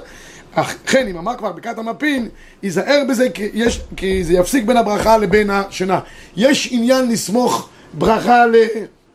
אך 0.54 0.76
כן, 0.86 1.08
אם 1.08 1.18
אמר 1.18 1.36
כבר 1.38 1.52
בקעת 1.52 1.78
המפין, 1.78 2.30
ייזהר 2.64 3.02
בזה 3.10 3.30
כי, 3.30 3.50
יש, 3.54 3.82
כי 3.96 4.24
זה 4.24 4.34
יפסיק 4.34 4.66
בין 4.66 4.78
הברכה 4.78 5.18
לבין 5.18 5.50
השינה. 5.50 6.00
יש 6.36 6.70
עניין 6.72 7.12
לסמוך 7.12 7.70
ברכה 7.94 8.44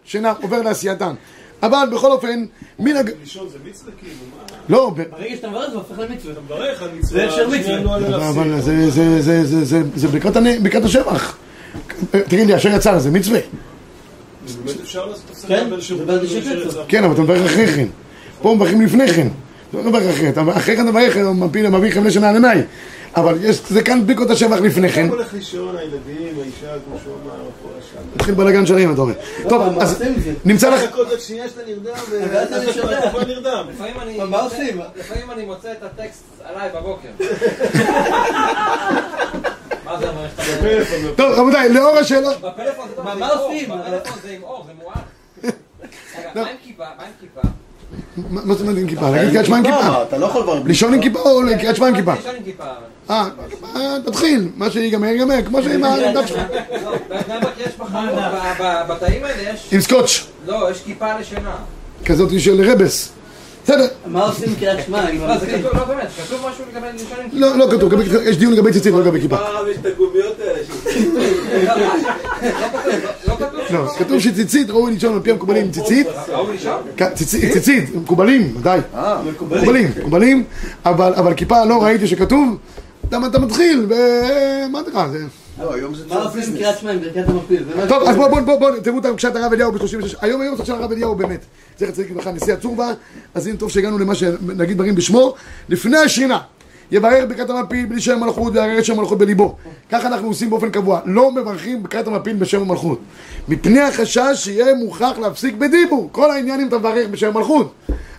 לשינה, 0.06 0.32
עובר 0.42 0.62
לעשייתן. 0.62 1.14
אבל 1.62 1.88
בכל 1.92 2.12
אופן, 2.12 2.44
מן 2.78 2.96
הג... 2.96 3.10
לישון 3.20 3.48
זה 3.52 3.58
מצווה 3.70 3.92
כאילו, 4.00 4.14
מה? 4.38 4.56
לא, 4.68 4.90
ב... 4.96 5.02
ברגע 5.10 5.36
שאתה 5.36 5.48
מברך 5.48 5.70
זה 5.70 5.76
הופך 5.76 5.98
למצווה. 5.98 6.32
אתה 6.32 6.40
מברך 6.40 6.82
על 6.82 6.88
זה 6.92 6.98
מצווה, 6.98 7.24
אפשר 7.26 7.48
מצווה. 7.48 8.28
אבל 8.28 8.60
זה, 8.60 8.90
זה, 8.90 9.22
זה, 9.22 9.44
זה, 9.44 9.64
זה, 9.64 9.82
זה 9.94 10.08
ברכת 10.08 10.84
השבח. 10.84 11.36
תגיד 12.10 12.46
לי, 12.46 12.56
אשר 12.56 12.68
יצא 12.68 12.98
זה 12.98 13.10
מצווה. 13.10 13.38
באמת 14.64 14.80
אפשר 14.80 15.06
לעשות 15.06 15.24
הפסקה 15.30 15.48
כן, 15.48 15.70
בין. 15.70 15.80
כן, 16.88 17.04
אבל 17.04 17.14
אתה 17.14 17.22
מברך 17.22 17.50
אחרי 17.50 17.66
כן. 17.66 17.86
פה 18.42 18.54
מברכים 18.54 18.80
לפני 18.80 19.08
כן. 19.08 19.28
אתה 19.70 19.78
לא 19.78 19.84
מברך 19.84 20.14
אחרי, 20.14 20.28
אתה 20.28 20.42
אחרי 20.56 20.76
כן 20.76 20.82
אתה 20.82 20.90
מברך, 20.90 21.16
הוא 21.16 21.34
מפיל, 21.34 21.68
מביא 21.68 21.90
חמש 21.90 22.14
שנה 22.14 22.28
על 22.28 22.34
עיניי. 22.34 22.62
אבל 23.16 23.38
יש, 23.42 23.60
זה 23.68 23.82
כאן 23.82 24.06
ברכות 24.06 24.30
השבח 24.30 24.56
לפני 24.56 24.88
כן. 24.88 25.06
אתה 25.06 25.14
הולך 25.14 25.34
לישון, 25.34 25.76
הילדים, 25.76 26.34
האישה, 26.42 26.74
כמו 26.86 26.96
שהוא 27.04 27.14
אמר, 27.24 27.32
פה 27.62 27.68
השם. 27.78 28.08
התחיל 28.16 28.34
בלאגן 28.34 28.66
שלם, 28.66 28.92
אתה 28.92 29.00
אומר. 29.00 29.14
טוב, 29.48 29.72
מה 29.72 29.82
אז? 29.82 30.02
נמצא 30.44 30.70
לך... 30.70 30.82
לחכות 30.82 31.12
עד 31.12 31.20
שנייה 31.20 31.48
שאתה 31.48 31.60
נרדם, 31.66 31.94
ואז 32.30 32.52
אני 32.52 32.72
שומע. 32.72 33.10
כבר 33.10 33.24
נרדם. 33.24 33.66
לפעמים 34.96 35.30
אני 35.30 35.44
מוצא 35.44 35.72
את 35.72 35.82
הטקסט 35.82 36.24
עליי 36.44 36.68
בבוקר. 36.74 37.08
זה 39.98 40.06
טוב, 41.16 41.32
רבותיי, 41.32 41.68
לאור 41.68 41.96
השאלות... 41.98 42.40
בפלאפון 42.40 42.88
זה 42.88 42.94
טוב, 42.96 43.04
מה- 43.04 43.16
זה 43.16 43.26
עושים? 43.26 43.68
בפלאפון 43.68 44.18
זה 44.22 44.30
עם 44.30 44.42
אור, 44.42 44.64
זה 44.66 44.72
מואר. 44.82 44.94
רגע, 46.18 46.30
מה 46.34 46.40
עם 46.50 46.56
כיפה? 46.64 46.84
מה 46.98 47.04
עם 47.04 47.10
כיפה? 47.20 47.40
מה 48.16 48.54
אומרת 48.60 48.76
עם 48.78 48.88
כיפה? 48.88 49.10
להגיד 49.10 49.30
קריאת 49.30 49.46
שמע 49.46 49.56
עם 49.56 49.64
כיפה. 49.64 50.02
אתה 50.02 50.18
לא 50.18 50.26
יכול 50.26 50.42
כבר... 50.42 50.62
לישון 50.64 50.94
עם 50.94 51.02
כיפה 51.02 51.18
או 51.18 51.40
קריאת 51.60 51.76
שמע 51.76 51.86
עם 51.88 51.96
כיפה? 51.96 52.14
לישון 52.14 52.34
עם 52.36 52.42
כיפה. 52.44 52.64
אה, 53.10 53.26
תתחיל. 54.06 54.48
מה 54.56 54.70
שיגמר, 54.70 55.06
ייגמר. 55.08 55.42
כמו 55.46 55.62
שעם 55.62 55.84
הדף 55.84 56.26
שלך. 56.26 56.42
לא, 56.84 56.92
בבני 57.10 57.40
ברק 57.40 57.54
יש 57.58 57.76
בחנות, 57.78 58.14
ב- 58.14 58.62
ב- 58.62 58.82
בתאים 58.92 59.24
האלה 59.24 59.42
יש... 59.50 59.68
עם 59.72 59.80
סקוץ'. 59.80 60.26
לא, 60.46 60.70
יש 60.70 60.82
כיפה 60.82 61.18
לשינה. 61.18 61.56
כזאת 62.06 62.40
של 62.40 62.70
רבס. 62.70 63.12
בסדר. 63.64 63.86
מה 64.06 64.22
עושים 64.26 64.48
עם 64.48 64.54
קריאת 64.54 64.86
שמע? 64.86 65.08
עם 65.08 65.20
לא? 65.20 65.34
כתוב, 65.38 65.74
לא 65.74 65.84
באמת, 65.84 66.08
כתוב 66.26 66.40
משהו 66.50 66.64
לגבי. 66.72 66.86
לא, 67.32 67.56
לא 67.58 67.66
כתוב. 67.70 67.92
יש 68.24 68.36
דיון 68.36 68.52
לגבי 68.52 68.72
ציצית, 68.72 68.92
לא 68.92 69.00
לגבי 69.00 69.20
כיפה. 69.20 69.36
פעם 69.36 69.66
יש 69.70 69.76
את 69.80 69.86
הגומיות 69.86 70.36
האלה 70.40 70.60
לא 73.28 73.34
כתוב 73.36 73.60
לא, 73.70 73.88
כתוב 73.98 74.18
שציצית 74.20 74.70
ראוי 74.70 74.92
לישון 74.92 75.14
על 75.14 75.20
פי 75.20 75.30
המקובלים 75.30 75.70
ציצית. 75.70 76.06
ראוי 76.28 76.52
לישון? 76.52 76.82
כ- 76.96 77.12
ציצית, 77.14 77.94
מקובלים, 77.94 78.54
די. 78.62 78.78
מקובלים, 79.32 79.90
מקובלים, 79.98 80.44
אבל 80.84 81.34
כיפה 81.36 81.64
לא 81.64 81.82
ראיתי 81.84 82.06
שכתוב. 82.06 82.56
אתה 83.08 83.18
אתה 83.26 83.38
מתחיל, 83.38 83.86
ומה 83.88 84.80
אתה 84.80 84.90
קרא? 84.90 85.06
לא, 85.58 85.74
היום 85.74 85.94
זה 85.94 86.04
מה 86.08 86.22
עושים 86.22 86.56
קריאת 86.56 86.78
שמע 86.78 86.90
עם 86.90 87.00
ברכת 87.00 87.28
המפיל? 87.28 87.64
מה 87.76 87.88
טוב. 87.88 88.02
אז 88.08 88.16
בואו 88.16 88.44
בואו 88.44 88.58
בואו 88.58 88.80
תראו 88.80 88.98
את 88.98 89.06
פשט 89.16 89.36
הרב 89.36 89.52
אליהו 89.52 89.72
ב-36. 89.72 90.16
היום 90.20 90.40
היום 90.40 90.56
פשט 90.56 90.68
הרב 90.68 90.92
אליהו 90.92 91.14
באמת. 91.14 91.44
זכר 91.78 91.90
צדיק 91.90 92.10
לברכה, 92.10 92.32
נשיא 92.32 92.52
הצורבה. 92.52 92.92
אז 93.34 93.46
הנה 93.46 93.56
טוב 93.56 93.70
שהגענו 93.70 93.98
למה 93.98 94.14
שנגיד 94.14 94.76
דברים 94.76 94.94
בשמו. 94.94 95.34
לפני 95.68 95.98
השינה, 95.98 96.38
יברך 96.90 97.24
ברכת 97.28 97.50
המפיל 97.50 97.86
בלי 97.86 98.00
שם 98.00 98.20
מלכות 98.20 98.52
ויערער 98.52 98.78
את 98.78 98.84
שם 98.84 99.00
מלכות 99.00 99.18
בליבו. 99.18 99.56
ככה 99.90 100.06
אנחנו 100.06 100.28
עושים 100.28 100.50
באופן 100.50 100.70
קבוע. 100.70 101.00
לא 101.04 101.32
מברכים 101.32 101.82
ברכת 101.82 102.06
המפיל 102.06 102.36
בשם 102.36 102.60
המלכות. 102.62 103.00
מפני 103.48 103.80
החשש 103.80 104.32
שיהיה 104.34 104.74
מוכרח 104.74 105.18
להפסיק 105.18 105.54
בדיבור. 105.54 106.08
כל 106.12 106.30
העניין 106.30 106.60
אם 106.60 106.68
אתה 106.68 106.78
מברך 106.78 107.08
בשם 107.08 107.28
המלכות. 107.28 107.74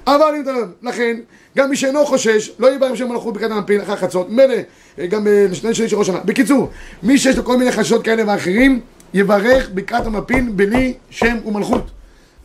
אבל 0.07 0.35
אם 0.35 0.41
אתה... 0.41 0.51
לכן, 0.81 1.17
גם 1.57 1.69
מי 1.69 1.75
שאינו 1.75 2.05
חושש, 2.05 2.51
לא 2.59 2.75
יברך 2.75 2.91
בשם 2.91 3.11
מלכות 3.11 3.33
ברכת 3.33 3.51
המפיל 3.51 3.81
אחר 3.81 3.95
חצות. 3.95 4.29
מילא, 4.29 4.53
אה, 4.99 5.07
גם 5.07 5.27
אה, 5.27 5.45
לשני 5.51 5.73
שני 5.73 5.89
של 5.89 5.95
ראש 5.95 6.07
שנה. 6.07 6.19
בקיצור, 6.25 6.69
מי 7.03 7.17
שיש 7.17 7.37
לו 7.37 7.45
כל 7.45 7.57
מיני 7.57 7.71
חששות 7.71 8.03
כאלה 8.03 8.23
ואחרים, 8.27 8.79
יברך 9.13 9.69
ברכת 9.73 10.05
המפיל 10.05 10.49
בלי 10.49 10.93
שם 11.09 11.37
ומלכות. 11.45 11.91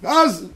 ואז 0.02 0.46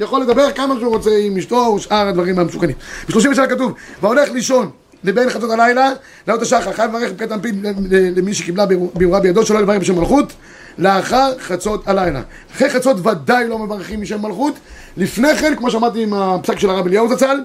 יכול 0.00 0.22
לדבר 0.22 0.52
כמה 0.52 0.74
שהוא 0.80 0.94
רוצה 0.94 1.10
עם 1.18 1.36
אשתו 1.36 1.74
ושאר 1.76 2.08
הדברים 2.08 2.38
המסוכנים. 2.38 2.76
ב-37 3.08 3.46
כתוב, 3.48 3.72
והולך 4.02 4.30
לישון 4.30 4.70
לבין 5.04 5.30
חצות 5.30 5.50
הלילה, 5.50 5.92
לעלות 6.26 6.42
השחר, 6.42 6.72
חייב 6.72 6.96
לברך 6.96 7.12
ברכת 7.12 7.32
המפיל 7.32 7.54
למי 7.90 8.34
שקיבלה 8.34 8.66
ביורה 8.94 9.20
בידו, 9.20 9.46
שלא 9.46 9.60
לברך 9.60 9.80
בשם 9.80 9.98
מלכות, 9.98 10.32
לאחר 10.78 11.38
חצות 11.38 11.88
הלילה. 11.88 12.22
אחרי 12.52 12.70
חצות 12.70 13.06
ודאי 13.06 13.48
לא 13.48 13.58
מברכים 13.58 14.00
בשם 14.00 14.22
מלכות. 14.22 14.54
לפני 14.96 15.36
כן, 15.36 15.54
כמו 15.56 15.70
שאמרתי 15.70 16.02
עם 16.02 16.14
הפסק 16.14 16.58
של 16.58 16.70
הרב 16.70 16.86
אליהו 16.86 17.08
זצ"ל, 17.16 17.38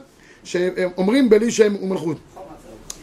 שאומרים 0.44 1.30
בלי 1.30 1.52
שם 1.52 1.76
ומלכות. 1.82 2.18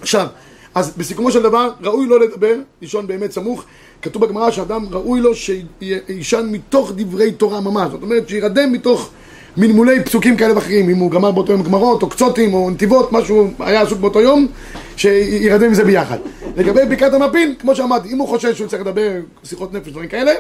עכשיו, 0.01 0.27
אז 0.75 0.93
בסיכומו 0.97 1.33
של 1.33 1.43
דבר, 1.43 1.71
ראוי 1.83 2.07
לו 2.07 2.19
לדבר, 2.19 2.55
לישון 2.83 3.07
באמת 3.07 3.33
סמוך. 3.33 3.65
כתוב 4.03 4.27
בגמרא 4.27 4.51
שאדם 4.51 4.87
ראוי 4.91 5.21
לו 5.21 5.35
שיישן 5.35 6.49
מתוך 6.51 6.93
דברי 6.97 7.33
תורה 7.33 7.61
ממש. 7.61 7.91
זאת 7.91 8.03
אומרת, 8.03 8.29
שירדם 8.29 8.73
מתוך 8.73 9.11
מלמולי 9.57 10.05
פסוקים 10.05 10.37
כאלה 10.37 10.55
ואחרים. 10.55 10.91
אם 10.91 10.97
הוא 10.97 11.11
גמר 11.11 11.31
באותו 11.31 11.53
יום 11.53 11.63
גמרות, 11.63 12.03
או 12.03 12.09
קצותים, 12.09 12.55
או 12.55 12.71
נתיבות, 12.71 13.13
משהו 13.13 13.51
היה 13.59 13.83
עסוק 13.83 13.99
באותו 13.99 14.21
יום, 14.21 14.47
שירדם 14.97 15.65
עם 15.65 15.75
זה 15.75 15.85
ביחד. 15.85 16.19
לגבי 16.57 16.81
בקעת 16.91 17.15
המפיל, 17.15 17.55
כמו 17.59 17.75
שאמרתי, 17.75 18.13
אם 18.13 18.19
הוא 18.19 18.29
חושב 18.29 18.55
שהוא 18.55 18.69
צריך 18.69 18.83
לדבר 18.83 19.11
שיחות 19.45 19.75
נפש, 19.75 19.89
דברים 19.89 20.09
כאלה, 20.09 20.33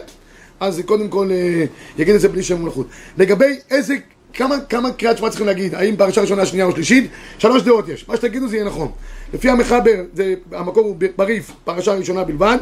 אז 0.60 0.82
קודם 0.86 1.08
כל 1.08 1.30
אה, 1.30 1.64
יגיד 1.98 2.14
את 2.14 2.20
זה 2.20 2.28
בלי 2.28 2.42
שם 2.42 2.62
מלכות. 2.62 2.86
לגבי 3.18 3.58
איזה, 3.70 3.94
כמה, 4.32 4.54
כמה 4.68 4.90
קריאת 4.90 5.18
שמע 5.18 5.28
צריכים 5.28 5.46
להגיד, 5.46 5.74
האם 5.74 5.96
פרשה 5.96 6.20
ראשונה, 6.20 6.46
שנייה 6.46 6.66
או 6.66 6.72
שלישית, 6.72 7.10
שלוש 7.38 7.62
דעות 7.62 7.88
יש, 7.88 8.08
מה 8.08 8.16
שתגידו 8.16 8.48
זה 8.48 8.56
יהיה 8.56 8.66
נכון. 8.66 8.88
לפי 9.34 9.50
המחבר, 9.50 10.04
זה, 10.14 10.34
המקור 10.52 10.84
הוא 10.84 10.96
בריף, 11.16 11.50
פרשה 11.64 11.92
ראשונה 11.92 12.24
בלבד, 12.24 12.58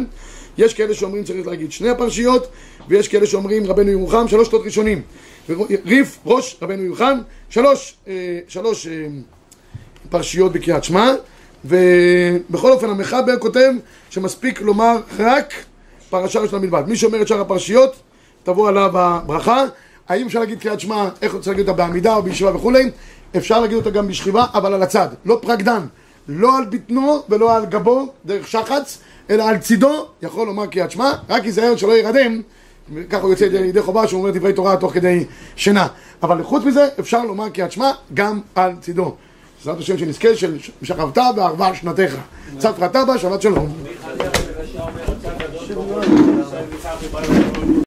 יש 0.59 0.75
כאלה 0.75 0.95
שאומרים 0.95 1.25
צריך 1.25 1.47
להגיד 1.47 1.73
שני 1.73 1.89
הפרשיות, 1.89 2.47
ויש 2.89 3.09
כאלה 3.09 3.27
שאומרים 3.27 3.67
רבנו 3.67 3.91
ירוחם, 3.91 4.29
שלוש 4.29 4.49
דעות 4.49 4.65
ראשונים. 4.65 5.03
ריף, 5.87 6.19
ראש, 6.27 6.57
רבנו 6.63 6.83
ירוחם, 6.83 7.19
שלוש, 7.51 7.95
אה, 8.09 8.39
שלוש 8.49 8.87
אה, 8.87 9.07
פרשיות 10.11 10.53
בקריאת 10.53 10.85
שמע, 10.85 11.13
ובכל 11.65 12.73
אופן 12.73 12.91
המחבר 12.91 13.39
כותב 13.39 13.73
שמספיק 14.11 14.61
לומר 14.61 14.97
רק 15.19 15.55
פרשה 16.11 16.41
ראשונה 16.41 16.63
בלבד. 16.63 16.83
מי 16.87 16.97
שאומר 16.97 17.23
את 17.23 17.29
שאר 17.29 17.41
הפרשיות, 17.41 17.97
תבוא 18.43 18.69
עליו 18.69 18.99
הברכה. 18.99 19.65
האם 20.09 20.27
אפשר 20.27 20.41
להגיד 20.41 20.61
קריאת 20.61 20.81
שמע, 20.81 21.09
איך 21.23 21.33
צריך 21.33 21.49
להגיד 21.49 21.69
אותה 21.69 21.83
בעמידה 21.83 22.15
או 22.15 22.23
בישיבה 22.23 22.57
וכולי? 22.57 22.91
אפשר 23.37 23.61
להגיד 23.61 23.77
אותה 23.77 23.91
גם 23.91 24.09
בשכיבה, 24.09 24.47
אבל 24.55 24.75
על 24.75 24.83
הצד, 24.83 25.09
לא 25.25 25.39
פרקדן. 25.43 25.87
לא 26.29 26.59
על 26.59 26.65
בטנו 26.65 27.23
ולא 27.29 27.57
על 27.57 27.67
גבו, 27.67 28.13
דרך 28.25 28.49
שחץ, 28.49 28.99
אלא 29.31 29.49
על 29.49 29.59
צידו, 29.59 30.07
יכול 30.23 30.47
לומר 30.47 30.67
קריאת 30.67 30.91
שמע, 30.91 31.13
רק 31.29 31.45
ייזהר 31.45 31.77
שלא 31.77 31.99
ירדם, 31.99 32.43
ככה 33.11 33.23
הוא 33.23 33.31
יוצא 33.31 33.45
ידי 33.45 33.83
חובה 33.83 34.09
שהוא 34.09 34.21
אומר 34.21 34.31
דברי 34.31 34.53
תורה 34.53 34.77
תוך 34.77 34.93
כדי 34.93 35.25
שינה. 35.57 35.87
אבל 36.23 36.43
חוץ 36.43 36.65
מזה, 36.65 36.89
אפשר 37.01 37.25
לומר 37.25 37.49
קריאת 37.49 37.73
שמע 37.73 37.91
גם 38.15 38.41
על 38.55 38.73
צידו. 38.81 39.15
בעזרת 39.59 39.79
השם 39.79 39.99
שנזכה 39.99 40.37
של 40.37 40.59
שכבת 40.83 41.19
בארבע 41.37 41.75
שנתיך. 41.75 42.17
צפת 42.59 42.97
בה, 43.07 43.19
שבת 43.19 43.43
שלום. 43.43 43.75